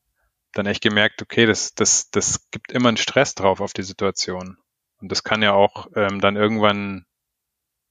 dann 0.54 0.66
echt 0.66 0.82
gemerkt, 0.82 1.22
okay, 1.22 1.46
das, 1.46 1.74
das, 1.74 2.10
das 2.10 2.50
gibt 2.50 2.72
immer 2.72 2.88
einen 2.88 2.96
Stress 2.96 3.34
drauf 3.34 3.60
auf 3.60 3.74
die 3.74 3.82
Situation. 3.82 4.56
Und 5.00 5.12
das 5.12 5.22
kann 5.22 5.42
ja 5.42 5.52
auch 5.52 5.86
ähm, 5.94 6.20
dann 6.20 6.36
irgendwann 6.36 7.04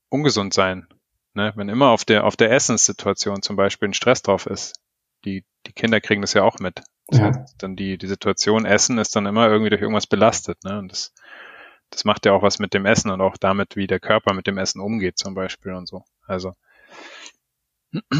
ungesund 0.10 0.54
sein. 0.54 0.88
Ne? 1.34 1.54
Wenn 1.56 1.70
immer 1.70 1.90
auf 1.90 2.06
der, 2.06 2.26
auf 2.26 2.36
der 2.36 2.52
Essenssituation 2.52 3.42
zum 3.42 3.56
Beispiel 3.56 3.90
ein 3.90 3.94
Stress 3.94 4.22
drauf 4.22 4.46
ist. 4.46 4.82
Die, 5.26 5.46
die 5.66 5.74
Kinder 5.74 6.00
kriegen 6.00 6.22
das 6.22 6.34
ja 6.34 6.44
auch 6.44 6.60
mit. 6.60 6.82
Das 7.08 7.20
ja. 7.20 7.26
heißt, 7.26 7.56
dann 7.60 7.76
die, 7.76 7.98
die 7.98 8.08
Situation 8.08 8.66
Essen 8.66 8.98
ist 8.98 9.16
dann 9.16 9.26
immer 9.26 9.48
irgendwie 9.48 9.70
durch 9.70 9.82
irgendwas 9.82 10.08
belastet. 10.08 10.64
Ne? 10.64 10.78
Und 10.80 10.92
das, 10.92 11.14
das 11.90 12.06
macht 12.06 12.26
ja 12.26 12.34
auch 12.34 12.42
was 12.42 12.60
mit 12.60 12.74
dem 12.74 12.86
Essen 12.86 13.12
und 13.12 13.22
auch 13.22 13.38
damit, 13.38 13.76
wie 13.76 13.88
der 13.88 14.00
Körper 14.00 14.34
mit 14.34 14.48
dem 14.48 14.58
Essen 14.58 14.82
umgeht 14.82 15.18
zum 15.18 15.34
Beispiel 15.34 15.74
und 15.74 15.88
so. 15.88 16.04
Also 16.26 16.54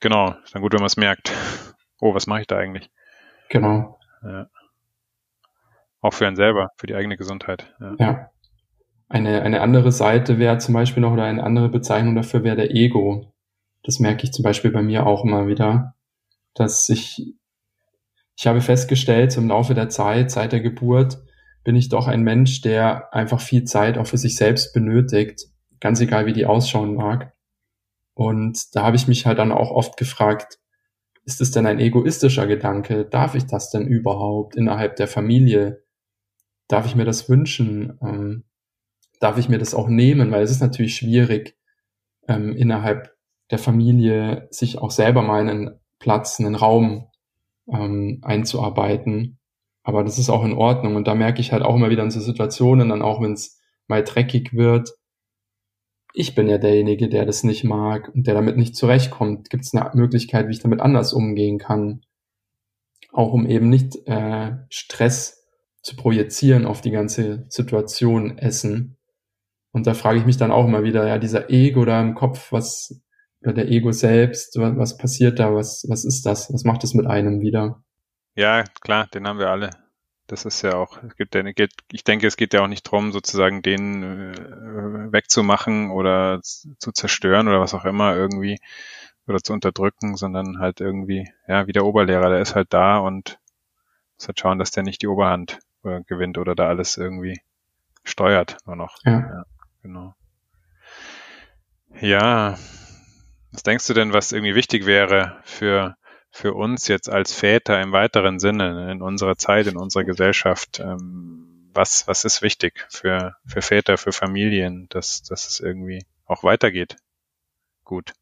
genau, 0.00 0.34
ist 0.44 0.54
dann 0.54 0.62
gut, 0.62 0.72
wenn 0.72 0.80
man 0.80 0.86
es 0.86 0.96
merkt. 0.96 1.32
Oh, 2.00 2.14
was 2.14 2.26
mache 2.26 2.40
ich 2.40 2.46
da 2.46 2.58
eigentlich? 2.58 2.90
Genau. 3.48 3.98
Ja. 4.22 4.48
Auch 6.00 6.14
für 6.14 6.26
einen 6.26 6.36
selber, 6.36 6.70
für 6.76 6.86
die 6.86 6.94
eigene 6.94 7.16
Gesundheit. 7.16 7.72
Ja. 7.78 7.94
ja. 7.98 8.31
Eine, 9.12 9.42
eine 9.42 9.60
andere 9.60 9.92
Seite 9.92 10.38
wäre 10.38 10.56
zum 10.56 10.72
Beispiel 10.72 11.02
noch 11.02 11.12
oder 11.12 11.24
eine 11.24 11.44
andere 11.44 11.68
Bezeichnung 11.68 12.14
dafür 12.14 12.44
wäre 12.44 12.56
der 12.56 12.74
Ego. 12.74 13.30
Das 13.82 13.98
merke 13.98 14.24
ich 14.24 14.32
zum 14.32 14.42
Beispiel 14.42 14.70
bei 14.70 14.80
mir 14.80 15.06
auch 15.06 15.22
immer 15.22 15.46
wieder, 15.46 15.96
dass 16.54 16.88
ich, 16.88 17.34
ich 18.34 18.46
habe 18.46 18.62
festgestellt, 18.62 19.36
im 19.36 19.48
Laufe 19.48 19.74
der 19.74 19.90
Zeit, 19.90 20.30
seit 20.30 20.52
der 20.52 20.62
Geburt, 20.62 21.18
bin 21.62 21.76
ich 21.76 21.90
doch 21.90 22.08
ein 22.08 22.22
Mensch, 22.22 22.62
der 22.62 23.12
einfach 23.12 23.42
viel 23.42 23.64
Zeit 23.64 23.98
auch 23.98 24.06
für 24.06 24.16
sich 24.16 24.34
selbst 24.34 24.72
benötigt, 24.72 25.42
ganz 25.78 26.00
egal 26.00 26.24
wie 26.24 26.32
die 26.32 26.46
ausschauen 26.46 26.94
mag. 26.94 27.34
Und 28.14 28.74
da 28.74 28.82
habe 28.82 28.96
ich 28.96 29.08
mich 29.08 29.26
halt 29.26 29.38
dann 29.38 29.52
auch 29.52 29.72
oft 29.72 29.98
gefragt, 29.98 30.58
ist 31.26 31.42
es 31.42 31.50
denn 31.50 31.66
ein 31.66 31.80
egoistischer 31.80 32.46
Gedanke? 32.46 33.04
Darf 33.04 33.34
ich 33.34 33.44
das 33.44 33.68
denn 33.68 33.86
überhaupt 33.86 34.56
innerhalb 34.56 34.96
der 34.96 35.06
Familie? 35.06 35.82
Darf 36.66 36.86
ich 36.86 36.96
mir 36.96 37.04
das 37.04 37.28
wünschen? 37.28 37.98
Darf 39.22 39.38
ich 39.38 39.48
mir 39.48 39.58
das 39.58 39.74
auch 39.74 39.88
nehmen? 39.88 40.32
Weil 40.32 40.42
es 40.42 40.50
ist 40.50 40.60
natürlich 40.60 40.96
schwierig, 40.96 41.56
ähm, 42.26 42.56
innerhalb 42.56 43.14
der 43.50 43.58
Familie 43.58 44.48
sich 44.50 44.78
auch 44.78 44.90
selber 44.90 45.22
mal 45.22 45.40
einen 45.40 45.78
Platz, 46.00 46.40
einen 46.40 46.56
Raum 46.56 47.06
ähm, 47.72 48.18
einzuarbeiten. 48.22 49.38
Aber 49.84 50.02
das 50.02 50.18
ist 50.18 50.28
auch 50.28 50.44
in 50.44 50.54
Ordnung. 50.54 50.96
Und 50.96 51.06
da 51.06 51.14
merke 51.14 51.40
ich 51.40 51.52
halt 51.52 51.62
auch 51.62 51.76
immer 51.76 51.90
wieder 51.90 52.02
in 52.02 52.10
so 52.10 52.20
Situationen, 52.20 52.88
dann 52.88 53.02
auch 53.02 53.20
wenn 53.20 53.34
es 53.34 53.60
mal 53.86 54.02
dreckig 54.02 54.54
wird, 54.54 54.94
ich 56.14 56.34
bin 56.34 56.48
ja 56.48 56.58
derjenige, 56.58 57.08
der 57.08 57.24
das 57.24 57.42
nicht 57.42 57.64
mag 57.64 58.10
und 58.14 58.26
der 58.26 58.34
damit 58.34 58.56
nicht 58.56 58.76
zurechtkommt. 58.76 59.50
Gibt 59.50 59.64
es 59.64 59.74
eine 59.74 59.90
Möglichkeit, 59.94 60.48
wie 60.48 60.52
ich 60.52 60.60
damit 60.60 60.80
anders 60.80 61.12
umgehen 61.12 61.58
kann? 61.58 62.02
Auch 63.12 63.32
um 63.32 63.46
eben 63.46 63.68
nicht 63.68 63.96
äh, 64.06 64.56
Stress 64.68 65.46
zu 65.80 65.96
projizieren 65.96 66.66
auf 66.66 66.80
die 66.80 66.90
ganze 66.90 67.46
Situation 67.48 68.36
Essen. 68.38 68.98
Und 69.72 69.86
da 69.86 69.94
frage 69.94 70.18
ich 70.18 70.26
mich 70.26 70.36
dann 70.36 70.52
auch 70.52 70.66
immer 70.66 70.82
wieder, 70.82 71.06
ja, 71.08 71.18
dieser 71.18 71.50
Ego 71.50 71.84
da 71.84 72.00
im 72.00 72.14
Kopf, 72.14 72.52
was, 72.52 73.00
oder 73.42 73.54
der 73.54 73.68
Ego 73.70 73.90
selbst, 73.90 74.58
was, 74.58 74.76
was 74.76 74.96
passiert 74.98 75.38
da, 75.38 75.54
was, 75.54 75.86
was 75.88 76.04
ist 76.04 76.26
das? 76.26 76.52
Was 76.52 76.64
macht 76.64 76.84
es 76.84 76.94
mit 76.94 77.06
einem 77.06 77.40
wieder? 77.40 77.82
Ja, 78.34 78.64
klar, 78.82 79.06
den 79.08 79.26
haben 79.26 79.38
wir 79.38 79.48
alle. 79.48 79.70
Das 80.26 80.44
ist 80.44 80.62
ja 80.62 80.74
auch, 80.74 81.02
es 81.02 81.16
gibt 81.16 81.34
ich 81.34 82.04
denke, 82.04 82.26
es 82.26 82.36
geht 82.36 82.54
ja 82.54 82.62
auch 82.62 82.68
nicht 82.68 82.84
drum, 82.84 83.12
sozusagen 83.12 83.60
den 83.60 84.02
äh, 84.02 85.12
wegzumachen 85.12 85.90
oder 85.90 86.40
zu 86.42 86.92
zerstören 86.92 87.48
oder 87.48 87.60
was 87.60 87.74
auch 87.74 87.84
immer 87.84 88.14
irgendwie 88.14 88.58
oder 89.26 89.38
zu 89.38 89.52
unterdrücken, 89.52 90.16
sondern 90.16 90.58
halt 90.58 90.80
irgendwie, 90.80 91.30
ja, 91.48 91.66
wie 91.66 91.72
der 91.72 91.84
Oberlehrer, 91.84 92.30
der 92.30 92.40
ist 92.40 92.54
halt 92.54 92.72
da 92.72 92.98
und 92.98 93.38
muss 94.16 94.28
halt 94.28 94.38
schauen, 94.38 94.58
dass 94.58 94.70
der 94.70 94.82
nicht 94.84 95.02
die 95.02 95.08
Oberhand 95.08 95.60
äh, 95.84 96.02
gewinnt 96.06 96.38
oder 96.38 96.54
da 96.54 96.68
alles 96.68 96.96
irgendwie 96.96 97.40
steuert 98.04 98.58
nur 98.66 98.76
noch. 98.76 98.98
Ja. 99.04 99.20
ja 99.20 99.44
genau. 99.82 100.14
Ja, 102.00 102.58
was 103.52 103.62
denkst 103.62 103.86
du 103.86 103.94
denn, 103.94 104.12
was 104.12 104.32
irgendwie 104.32 104.54
wichtig 104.54 104.86
wäre 104.86 105.40
für 105.44 105.96
für 106.32 106.54
uns 106.54 106.88
jetzt 106.88 107.10
als 107.10 107.34
Väter 107.34 107.80
im 107.82 107.92
weiteren 107.92 108.40
Sinne 108.40 108.90
in 108.90 109.02
unserer 109.02 109.36
Zeit, 109.36 109.66
in 109.66 109.76
unserer 109.76 110.04
Gesellschaft, 110.04 110.80
ähm, 110.80 111.70
was, 111.74 112.08
was 112.08 112.24
ist 112.24 112.40
wichtig 112.40 112.86
für, 112.88 113.36
für 113.46 113.60
Väter, 113.60 113.98
für 113.98 114.12
Familien, 114.12 114.86
dass, 114.88 115.22
dass 115.22 115.46
es 115.46 115.60
irgendwie 115.60 116.04
auch 116.24 116.42
weitergeht? 116.42 116.96
Gut. 117.84 118.14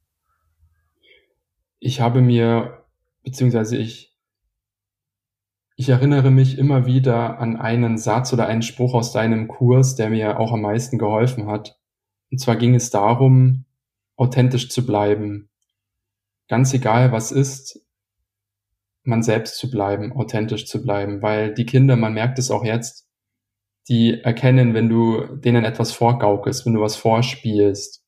Ich 1.79 2.01
habe 2.01 2.21
mir, 2.21 2.85
beziehungsweise 3.23 3.77
ich, 3.77 4.10
ich 5.81 5.89
erinnere 5.89 6.31
mich 6.31 6.59
immer 6.59 6.85
wieder 6.85 7.39
an 7.39 7.57
einen 7.57 7.97
Satz 7.97 8.35
oder 8.35 8.47
einen 8.47 8.61
Spruch 8.61 8.93
aus 8.93 9.13
deinem 9.13 9.49
Kurs, 9.49 9.95
der 9.95 10.11
mir 10.11 10.39
auch 10.39 10.53
am 10.53 10.61
meisten 10.61 10.99
geholfen 10.99 11.47
hat. 11.47 11.79
Und 12.31 12.37
zwar 12.37 12.57
ging 12.57 12.75
es 12.75 12.91
darum, 12.91 13.65
authentisch 14.15 14.69
zu 14.69 14.85
bleiben. 14.85 15.49
Ganz 16.49 16.75
egal, 16.75 17.13
was 17.13 17.33
ist, 17.33 17.81
man 19.05 19.23
selbst 19.23 19.57
zu 19.57 19.71
bleiben, 19.71 20.13
authentisch 20.13 20.67
zu 20.67 20.83
bleiben, 20.83 21.23
weil 21.23 21.55
die 21.55 21.65
Kinder, 21.65 21.97
man 21.97 22.13
merkt 22.13 22.39
es 22.39 22.51
auch 22.51 22.63
jetzt, 22.63 23.09
die 23.89 24.21
erkennen, 24.21 24.75
wenn 24.75 24.91
du 24.91 25.35
denen 25.37 25.65
etwas 25.65 25.93
vorgaukelst, 25.93 26.67
wenn 26.67 26.75
du 26.75 26.83
was 26.83 26.97
vorspielst. 26.97 28.05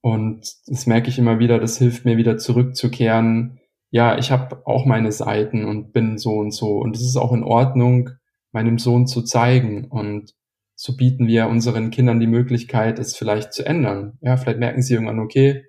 Und 0.00 0.52
das 0.66 0.86
merke 0.86 1.10
ich 1.10 1.18
immer 1.20 1.38
wieder, 1.38 1.60
das 1.60 1.78
hilft 1.78 2.04
mir 2.04 2.16
wieder 2.16 2.38
zurückzukehren. 2.38 3.57
Ja, 3.90 4.18
ich 4.18 4.30
habe 4.30 4.66
auch 4.66 4.84
meine 4.84 5.12
Seiten 5.12 5.64
und 5.64 5.92
bin 5.92 6.18
so 6.18 6.36
und 6.38 6.52
so. 6.52 6.78
Und 6.78 6.96
es 6.96 7.02
ist 7.02 7.16
auch 7.16 7.32
in 7.32 7.42
Ordnung, 7.42 8.10
meinem 8.52 8.78
Sohn 8.78 9.06
zu 9.06 9.22
zeigen. 9.22 9.86
Und 9.86 10.34
so 10.74 10.96
bieten 10.96 11.26
wir 11.26 11.48
unseren 11.48 11.90
Kindern 11.90 12.20
die 12.20 12.26
Möglichkeit, 12.26 12.98
es 12.98 13.16
vielleicht 13.16 13.52
zu 13.52 13.64
ändern. 13.64 14.18
Ja, 14.20 14.36
vielleicht 14.36 14.58
merken 14.58 14.82
sie 14.82 14.94
irgendwann, 14.94 15.20
okay, 15.20 15.64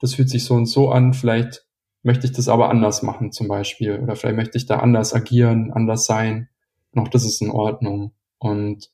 das 0.00 0.14
fühlt 0.14 0.28
sich 0.28 0.44
so 0.44 0.54
und 0.54 0.66
so 0.66 0.90
an, 0.90 1.14
vielleicht 1.14 1.66
möchte 2.02 2.26
ich 2.26 2.32
das 2.32 2.48
aber 2.48 2.68
anders 2.68 3.02
machen 3.02 3.32
zum 3.32 3.48
Beispiel. 3.48 3.98
Oder 3.98 4.14
vielleicht 4.16 4.36
möchte 4.36 4.58
ich 4.58 4.66
da 4.66 4.78
anders 4.78 5.14
agieren, 5.14 5.72
anders 5.72 6.04
sein. 6.04 6.48
Und 6.92 7.02
auch 7.02 7.08
das 7.08 7.24
ist 7.24 7.40
in 7.40 7.50
Ordnung. 7.50 8.12
Und 8.38 8.90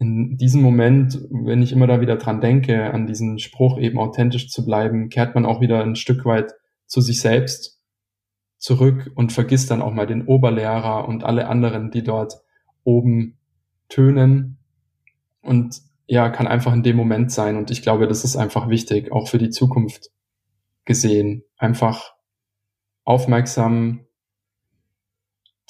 in 0.00 0.36
diesem 0.36 0.62
Moment, 0.62 1.18
wenn 1.30 1.62
ich 1.62 1.72
immer 1.72 1.86
da 1.86 2.00
wieder 2.00 2.16
dran 2.16 2.40
denke, 2.40 2.92
an 2.92 3.06
diesen 3.06 3.38
Spruch 3.38 3.78
eben 3.78 3.98
authentisch 3.98 4.50
zu 4.50 4.64
bleiben, 4.64 5.08
kehrt 5.08 5.34
man 5.34 5.46
auch 5.46 5.60
wieder 5.60 5.82
ein 5.82 5.96
Stück 5.96 6.24
weit 6.24 6.52
zu 6.88 7.00
sich 7.00 7.20
selbst 7.20 7.80
zurück 8.56 9.12
und 9.14 9.32
vergisst 9.32 9.70
dann 9.70 9.82
auch 9.82 9.92
mal 9.92 10.06
den 10.06 10.26
Oberlehrer 10.26 11.06
und 11.06 11.22
alle 11.22 11.46
anderen, 11.46 11.92
die 11.92 12.02
dort 12.02 12.40
oben 12.82 13.38
tönen 13.88 14.58
und 15.40 15.80
ja, 16.06 16.30
kann 16.30 16.48
einfach 16.48 16.72
in 16.72 16.82
dem 16.82 16.96
Moment 16.96 17.30
sein. 17.30 17.56
Und 17.56 17.70
ich 17.70 17.82
glaube, 17.82 18.08
das 18.08 18.24
ist 18.24 18.36
einfach 18.36 18.68
wichtig, 18.68 19.12
auch 19.12 19.28
für 19.28 19.38
die 19.38 19.50
Zukunft 19.50 20.10
gesehen. 20.84 21.44
Einfach 21.58 22.14
aufmerksam 23.04 24.06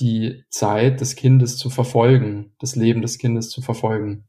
die 0.01 0.45
Zeit 0.49 1.01
des 1.01 1.17
Kindes 1.17 1.57
zu 1.57 1.71
verfolgen, 1.71 2.55
das 2.61 2.77
Leben 2.77 3.03
des 3.03 3.19
Kindes 3.19 3.51
zu 3.51 3.61
verfolgen. 3.61 4.29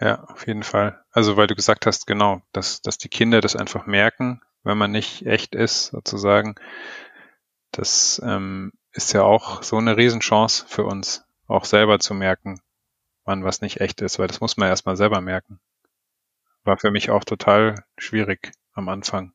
Ja, 0.00 0.24
auf 0.24 0.46
jeden 0.48 0.64
Fall. 0.64 1.00
Also 1.12 1.36
weil 1.36 1.46
du 1.46 1.54
gesagt 1.54 1.86
hast, 1.86 2.06
genau, 2.06 2.42
dass, 2.52 2.82
dass 2.82 2.98
die 2.98 3.08
Kinder 3.08 3.40
das 3.40 3.54
einfach 3.54 3.86
merken, 3.86 4.40
wenn 4.64 4.78
man 4.78 4.90
nicht 4.90 5.26
echt 5.26 5.54
ist, 5.54 5.86
sozusagen. 5.86 6.54
Das 7.70 8.20
ähm, 8.24 8.72
ist 8.92 9.12
ja 9.12 9.22
auch 9.22 9.62
so 9.62 9.76
eine 9.76 9.96
Riesenchance 9.96 10.64
für 10.68 10.84
uns, 10.84 11.24
auch 11.46 11.64
selber 11.64 11.98
zu 11.98 12.14
merken, 12.14 12.60
wann 13.24 13.44
was 13.44 13.60
nicht 13.60 13.80
echt 13.80 14.00
ist, 14.00 14.18
weil 14.18 14.28
das 14.28 14.40
muss 14.40 14.56
man 14.56 14.68
erstmal 14.68 14.96
selber 14.96 15.20
merken. 15.20 15.60
War 16.64 16.78
für 16.78 16.90
mich 16.90 17.10
auch 17.10 17.24
total 17.24 17.84
schwierig 17.98 18.52
am 18.72 18.88
Anfang 18.88 19.32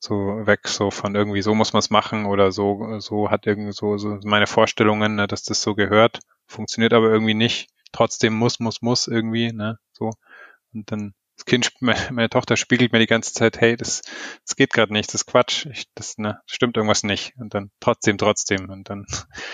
so 0.00 0.46
weg 0.46 0.68
so 0.68 0.90
von 0.90 1.14
irgendwie 1.14 1.42
so 1.42 1.54
muss 1.54 1.72
man 1.72 1.80
es 1.80 1.90
machen 1.90 2.26
oder 2.26 2.52
so 2.52 3.00
so 3.00 3.30
hat 3.30 3.46
irgendwie 3.46 3.72
so, 3.72 3.98
so 3.98 4.18
meine 4.24 4.46
Vorstellungen, 4.46 5.16
ne, 5.16 5.26
dass 5.26 5.42
das 5.42 5.62
so 5.62 5.74
gehört, 5.74 6.20
funktioniert 6.46 6.92
aber 6.92 7.10
irgendwie 7.10 7.34
nicht. 7.34 7.68
Trotzdem 7.92 8.34
muss 8.34 8.60
muss 8.60 8.82
muss 8.82 9.08
irgendwie, 9.08 9.52
ne, 9.52 9.78
so 9.92 10.10
und 10.72 10.90
dann 10.92 11.14
das 11.38 11.44
Kind, 11.44 11.72
meine 11.80 12.28
Tochter 12.28 12.56
spiegelt 12.56 12.92
mir 12.92 12.98
die 12.98 13.06
ganze 13.06 13.32
Zeit, 13.32 13.60
hey, 13.60 13.76
das, 13.76 14.02
das 14.44 14.56
geht 14.56 14.72
gerade 14.72 14.92
nicht, 14.92 15.08
das 15.08 15.22
ist 15.22 15.26
Quatsch, 15.26 15.66
ich, 15.66 15.86
das 15.94 16.18
ne, 16.18 16.40
stimmt 16.46 16.76
irgendwas 16.76 17.04
nicht 17.04 17.34
und 17.38 17.54
dann 17.54 17.70
trotzdem 17.80 18.18
trotzdem 18.18 18.68
und 18.68 18.90
dann 18.90 19.06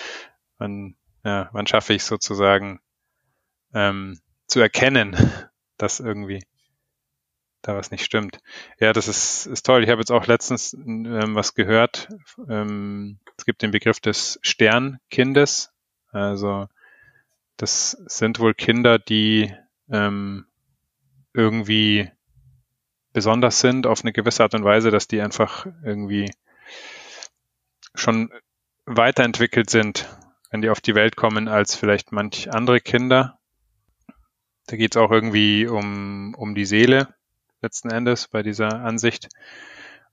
wann 0.58 0.96
ja, 1.24 1.48
wann 1.52 1.66
schaffe 1.66 1.94
ich 1.94 2.04
sozusagen 2.04 2.80
ähm, 3.74 4.18
zu 4.46 4.60
erkennen, 4.60 5.16
dass 5.76 6.00
irgendwie 6.00 6.42
da 7.62 7.76
was 7.76 7.90
nicht 7.90 8.04
stimmt. 8.04 8.40
Ja, 8.78 8.92
das 8.92 9.08
ist, 9.08 9.46
ist 9.46 9.64
toll. 9.64 9.82
Ich 9.82 9.90
habe 9.90 10.00
jetzt 10.00 10.12
auch 10.12 10.26
letztens 10.26 10.74
ähm, 10.74 11.34
was 11.34 11.54
gehört. 11.54 12.08
Ähm, 12.48 13.18
es 13.38 13.46
gibt 13.46 13.62
den 13.62 13.70
Begriff 13.70 14.00
des 14.00 14.38
Sternkindes. 14.42 15.72
Also 16.12 16.68
das 17.56 17.92
sind 18.06 18.38
wohl 18.38 18.52
Kinder, 18.52 18.98
die 18.98 19.54
ähm, 19.90 20.46
irgendwie 21.34 22.10
besonders 23.12 23.60
sind 23.60 23.86
auf 23.86 24.02
eine 24.02 24.12
gewisse 24.12 24.42
Art 24.42 24.54
und 24.54 24.64
Weise, 24.64 24.90
dass 24.90 25.08
die 25.08 25.20
einfach 25.20 25.66
irgendwie 25.84 26.32
schon 27.94 28.30
weiterentwickelt 28.86 29.70
sind, 29.70 30.08
wenn 30.50 30.62
die 30.62 30.70
auf 30.70 30.80
die 30.80 30.94
Welt 30.94 31.16
kommen, 31.16 31.48
als 31.48 31.74
vielleicht 31.74 32.12
manch 32.12 32.52
andere 32.52 32.80
Kinder. 32.80 33.38
Da 34.66 34.76
geht 34.76 34.94
es 34.94 35.00
auch 35.00 35.10
irgendwie 35.10 35.66
um, 35.66 36.34
um 36.34 36.54
die 36.54 36.64
Seele 36.64 37.14
letzten 37.60 37.90
Endes 37.90 38.28
bei 38.28 38.42
dieser 38.42 38.80
Ansicht. 38.80 39.28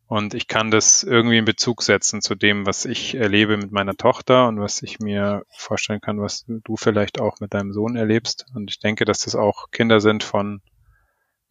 Und 0.07 0.33
ich 0.33 0.47
kann 0.47 0.71
das 0.71 1.03
irgendwie 1.03 1.37
in 1.37 1.45
Bezug 1.45 1.83
setzen 1.83 2.21
zu 2.21 2.35
dem, 2.35 2.65
was 2.65 2.85
ich 2.85 3.15
erlebe 3.15 3.55
mit 3.55 3.71
meiner 3.71 3.95
Tochter 3.95 4.47
und 4.47 4.59
was 4.59 4.81
ich 4.83 4.99
mir 4.99 5.45
vorstellen 5.55 6.01
kann, 6.01 6.19
was 6.19 6.45
du 6.47 6.75
vielleicht 6.75 7.21
auch 7.21 7.39
mit 7.39 7.53
deinem 7.53 7.71
Sohn 7.71 7.95
erlebst. 7.95 8.45
Und 8.53 8.69
ich 8.69 8.79
denke, 8.79 9.05
dass 9.05 9.19
das 9.19 9.35
auch 9.35 9.71
Kinder 9.71 10.01
sind 10.01 10.23
von 10.23 10.61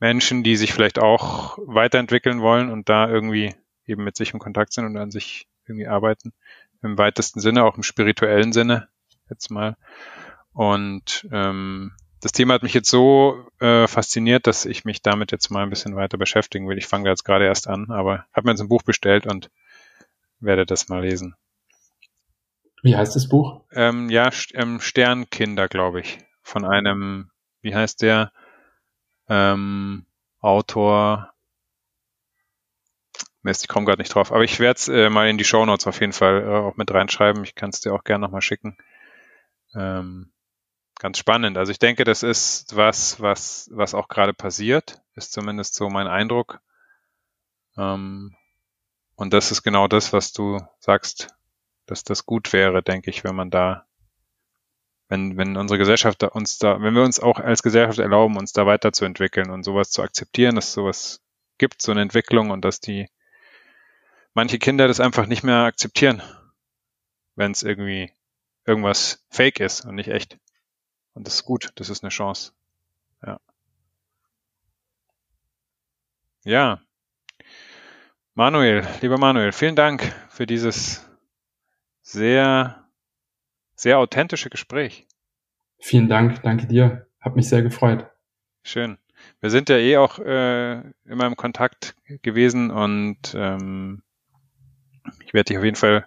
Menschen, 0.01 0.43
die 0.43 0.57
sich 0.57 0.73
vielleicht 0.73 0.99
auch 0.99 1.59
weiterentwickeln 1.65 2.41
wollen 2.41 2.71
und 2.71 2.89
da 2.89 3.09
irgendwie 3.09 3.55
eben 3.87 4.03
mit 4.03 4.17
sich 4.17 4.33
in 4.33 4.41
Kontakt 4.41 4.73
sind 4.73 4.87
und 4.87 4.97
an 4.97 5.11
sich 5.11 5.47
irgendwie 5.67 5.87
arbeiten. 5.87 6.33
Im 6.83 6.97
weitesten 6.97 7.41
Sinne, 7.41 7.65
auch 7.65 7.77
im 7.77 7.83
spirituellen 7.83 8.53
Sinne, 8.53 8.89
jetzt 9.29 9.51
mal. 9.51 9.77
Und 10.53 11.29
ähm, 11.31 11.93
das 12.21 12.33
Thema 12.33 12.55
hat 12.55 12.63
mich 12.63 12.75
jetzt 12.75 12.91
so 12.91 13.47
äh, 13.61 13.87
fasziniert, 13.87 14.47
dass 14.47 14.65
ich 14.65 14.85
mich 14.85 15.03
damit 15.03 15.33
jetzt 15.33 15.51
mal 15.51 15.63
ein 15.63 15.71
bisschen 15.71 15.97
weiter 15.97 16.19
beschäftigen 16.19 16.69
will. 16.69 16.79
Ich 16.79 16.87
fange 16.87 17.05
da 17.05 17.11
jetzt 17.11 17.25
gerade 17.25 17.45
erst 17.45 17.69
an, 17.69 17.91
aber 17.91 18.27
habe 18.33 18.47
mir 18.47 18.53
jetzt 18.53 18.61
ein 18.61 18.69
Buch 18.69 18.83
bestellt 18.83 19.27
und 19.27 19.51
werde 20.39 20.65
das 20.65 20.89
mal 20.89 21.03
lesen. 21.03 21.35
Wie 22.83 22.97
heißt 22.97 23.15
das 23.15 23.29
Buch? 23.29 23.63
Ähm, 23.73 24.09
ja, 24.09 24.31
ähm, 24.55 24.81
Sternkinder, 24.81 25.69
glaube 25.69 26.01
ich. 26.01 26.19
Von 26.43 26.65
einem, 26.65 27.31
wie 27.61 27.75
heißt 27.75 28.01
der? 28.01 28.33
Ähm, 29.31 30.05
Autor. 30.41 31.33
Mist, 33.43 33.63
ich 33.63 33.69
komme 33.69 33.87
gerade 33.87 34.03
nicht 34.03 34.15
drauf. 34.15 34.33
Aber 34.33 34.45
ich 34.45 34.61
werde 34.61 34.77
es 34.77 34.89
äh, 34.89 35.09
mal 35.09 35.29
in 35.29 35.39
die 35.39 35.45
Show 35.45 35.65
Notes 35.65 35.87
auf 35.87 36.01
jeden 36.01 36.13
Fall 36.13 36.43
äh, 36.43 36.49
auch 36.49 36.77
mit 36.77 36.93
reinschreiben. 36.93 37.45
Ich 37.45 37.55
kann 37.55 37.71
es 37.71 37.81
dir 37.81 37.95
auch 37.95 38.05
gerne 38.05 38.27
nochmal 38.27 38.43
schicken. 38.43 38.77
Ähm, 39.75 40.33
ganz 40.99 41.19
spannend. 41.19 41.57
Also 41.57 41.73
ich 41.73 41.79
denke, 41.79 42.05
das 42.05 42.23
ist 42.23 42.77
was, 42.77 43.21
was, 43.21 43.71
was 43.73 43.95
auch 43.95 44.09
gerade 44.09 44.35
passiert, 44.35 45.01
ist 45.15 45.33
zumindest 45.33 45.75
so 45.75 45.89
mein 45.89 46.09
Eindruck. 46.09 46.61
Ähm, 47.79 48.37
und 49.15 49.33
das 49.33 49.53
ist 49.53 49.63
genau 49.63 49.87
das, 49.87 50.13
was 50.13 50.33
du 50.33 50.61
sagst, 50.81 51.29
dass 51.87 52.05
das 52.05 52.27
gut 52.27 52.53
wäre, 52.53 52.83
denke 52.83 53.11
ich, 53.11 53.23
wenn 53.25 53.35
man 53.35 53.51
da, 53.51 53.87
wenn, 55.11 55.37
wenn 55.37 55.57
unsere 55.57 55.77
Gesellschaft 55.77 56.23
uns 56.23 56.59
da, 56.59 56.81
wenn 56.81 56.95
wir 56.95 57.03
uns 57.03 57.19
auch 57.19 57.41
als 57.41 57.65
Gesellschaft 57.65 57.99
erlauben, 57.99 58.37
uns 58.37 58.53
da 58.53 58.65
weiterzuentwickeln 58.65 59.51
und 59.51 59.65
sowas 59.65 59.91
zu 59.91 60.03
akzeptieren, 60.03 60.55
dass 60.55 60.73
sowas 60.73 61.21
gibt, 61.59 61.83
so 61.83 61.91
eine 61.91 62.01
Entwicklung 62.01 62.51
und 62.51 62.65
dass 62.65 62.81
die 62.81 63.09
manche 64.35 64.61
Kinder 64.61 64.87
das 64.87 65.01
einfach 65.01 65.27
nicht 65.27 65.43
mehr 65.43 65.65
akzeptieren, 65.65 66.23
wenn 67.35 67.51
es 67.51 67.65
irgendwie 67.65 68.13
irgendwas 68.65 69.27
fake 69.31 69.59
ist 69.59 69.85
und 69.85 69.97
nicht 69.97 70.09
echt. 70.09 70.39
Und 71.15 71.27
das 71.27 71.35
ist 71.35 71.45
gut, 71.45 71.73
das 71.75 71.91
ist 71.91 72.05
eine 72.05 72.11
Chance. 72.11 72.53
Ja. 73.27 73.41
Ja. 76.45 76.81
Manuel, 78.35 78.87
lieber 79.01 79.19
Manuel, 79.19 79.51
vielen 79.51 79.75
Dank 79.75 80.15
für 80.29 80.47
dieses 80.47 81.05
sehr, 82.01 82.80
sehr 83.81 83.99
authentische 83.99 84.51
Gespräch. 84.51 85.07
Vielen 85.79 86.09
Dank, 86.09 86.43
danke 86.43 86.67
dir. 86.67 87.07
Hab 87.21 87.37
mich 87.37 87.49
sehr 87.49 87.63
gefreut. 87.63 88.07
Schön. 88.63 88.99
Wir 89.41 89.49
sind 89.49 89.71
ja 89.71 89.77
eh 89.77 89.97
auch 89.97 90.19
äh, 90.19 90.81
immer 91.05 91.27
im 91.27 91.37
Kontakt 91.37 91.97
gewesen 92.23 92.71
und 92.71 93.35
ähm, 93.35 94.03
ich 95.25 95.33
werde 95.33 95.49
dich 95.49 95.59
auf 95.59 95.65
jeden 95.65 95.77
Fall 95.77 96.05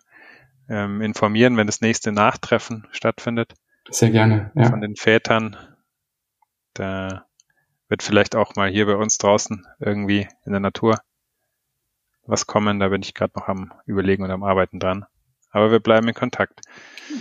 ähm, 0.69 1.01
informieren, 1.01 1.57
wenn 1.57 1.65
das 1.67 1.81
nächste 1.81 2.11
Nachtreffen 2.11 2.87
stattfindet. 2.91 3.53
Sehr 3.89 4.11
gerne, 4.11 4.51
ja. 4.55 4.69
Von 4.69 4.81
den 4.81 4.95
Vätern. 4.95 5.57
Da 6.75 7.25
wird 7.87 8.03
vielleicht 8.03 8.35
auch 8.35 8.55
mal 8.55 8.69
hier 8.69 8.85
bei 8.85 8.95
uns 8.95 9.17
draußen 9.17 9.65
irgendwie 9.79 10.27
in 10.45 10.51
der 10.51 10.61
Natur 10.61 10.99
was 12.25 12.45
kommen. 12.45 12.79
Da 12.79 12.89
bin 12.89 13.01
ich 13.01 13.15
gerade 13.15 13.33
noch 13.35 13.47
am 13.47 13.73
Überlegen 13.85 14.23
und 14.23 14.31
am 14.31 14.43
Arbeiten 14.43 14.79
dran. 14.79 15.05
Aber 15.53 15.71
wir 15.71 15.79
bleiben 15.79 16.07
in 16.07 16.13
Kontakt. 16.15 16.61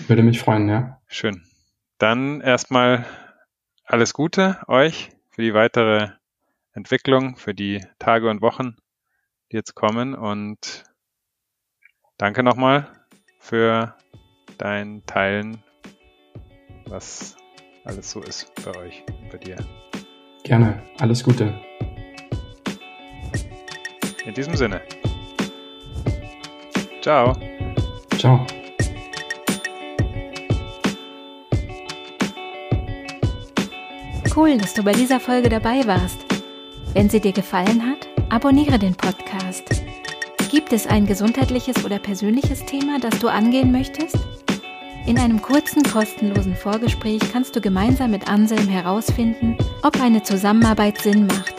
Würde 0.09 0.23
mich 0.23 0.41
freuen, 0.41 0.69
ja. 0.69 0.99
Schön. 1.07 1.43
Dann 1.99 2.41
erstmal 2.41 3.07
alles 3.85 4.15
Gute 4.15 4.59
euch 4.67 5.11
für 5.31 5.43
die 5.43 5.55
weitere 5.55 6.09
Entwicklung, 6.73 7.37
für 7.37 7.55
die 7.55 7.85
Tage 7.99 8.31
und 8.31 8.41
Wochen, 8.41 8.77
die 9.53 9.57
jetzt 9.57 9.75
kommen. 9.75 10.15
Und 10.15 10.85
danke 12.17 12.43
nochmal 12.43 12.89
für 13.39 13.95
dein 14.57 15.05
Teilen, 15.05 15.63
was 16.87 17.37
alles 17.85 18.11
so 18.11 18.23
ist 18.23 18.51
bei 18.65 18.75
euch, 18.79 19.05
bei 19.31 19.37
dir. 19.37 19.57
Gerne. 20.43 20.83
Alles 21.01 21.23
Gute. 21.23 21.55
In 24.25 24.35
diesem 24.35 24.57
Sinne. 24.57 24.81
Ciao. 27.03 27.37
Ciao. 28.23 28.47
Cool, 34.37 34.59
dass 34.59 34.75
du 34.75 34.85
bei 34.85 34.93
dieser 34.93 35.19
Folge 35.19 35.49
dabei 35.49 35.85
warst. 35.89 36.21
Wenn 36.95 37.11
sie 37.11 37.19
dir 37.19 37.33
gefallen 37.33 37.85
hat, 37.85 38.07
abonniere 38.29 38.79
den 38.79 38.95
Podcast. 38.95 39.65
Gibt 40.53 40.73
es 40.73 40.87
ein 40.87 41.05
gesundheitliches 41.07 41.85
oder 41.85 41.99
persönliches 41.99 42.65
Thema, 42.65 43.01
das 43.01 43.19
du 43.19 43.27
angehen 43.27 43.73
möchtest? 43.73 44.17
In 45.05 45.19
einem 45.19 45.43
kurzen, 45.43 45.83
kostenlosen 45.83 46.55
Vorgespräch 46.55 47.23
kannst 47.33 47.57
du 47.57 47.61
gemeinsam 47.61 48.13
mit 48.13 48.29
Anselm 48.29 48.69
herausfinden, 48.69 49.59
ob 49.83 50.01
eine 50.01 50.23
Zusammenarbeit 50.23 51.01
Sinn 51.01 51.27
macht. 51.27 51.57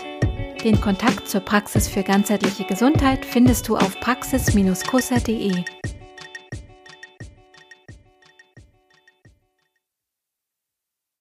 Den 0.63 0.79
Kontakt 0.79 1.27
zur 1.27 1.41
Praxis 1.41 1.89
für 1.89 2.03
ganzheitliche 2.03 2.63
Gesundheit 2.63 3.25
findest 3.25 3.67
du 3.67 3.75
auf 3.75 3.99
praxis-kusser.de. 3.99 5.65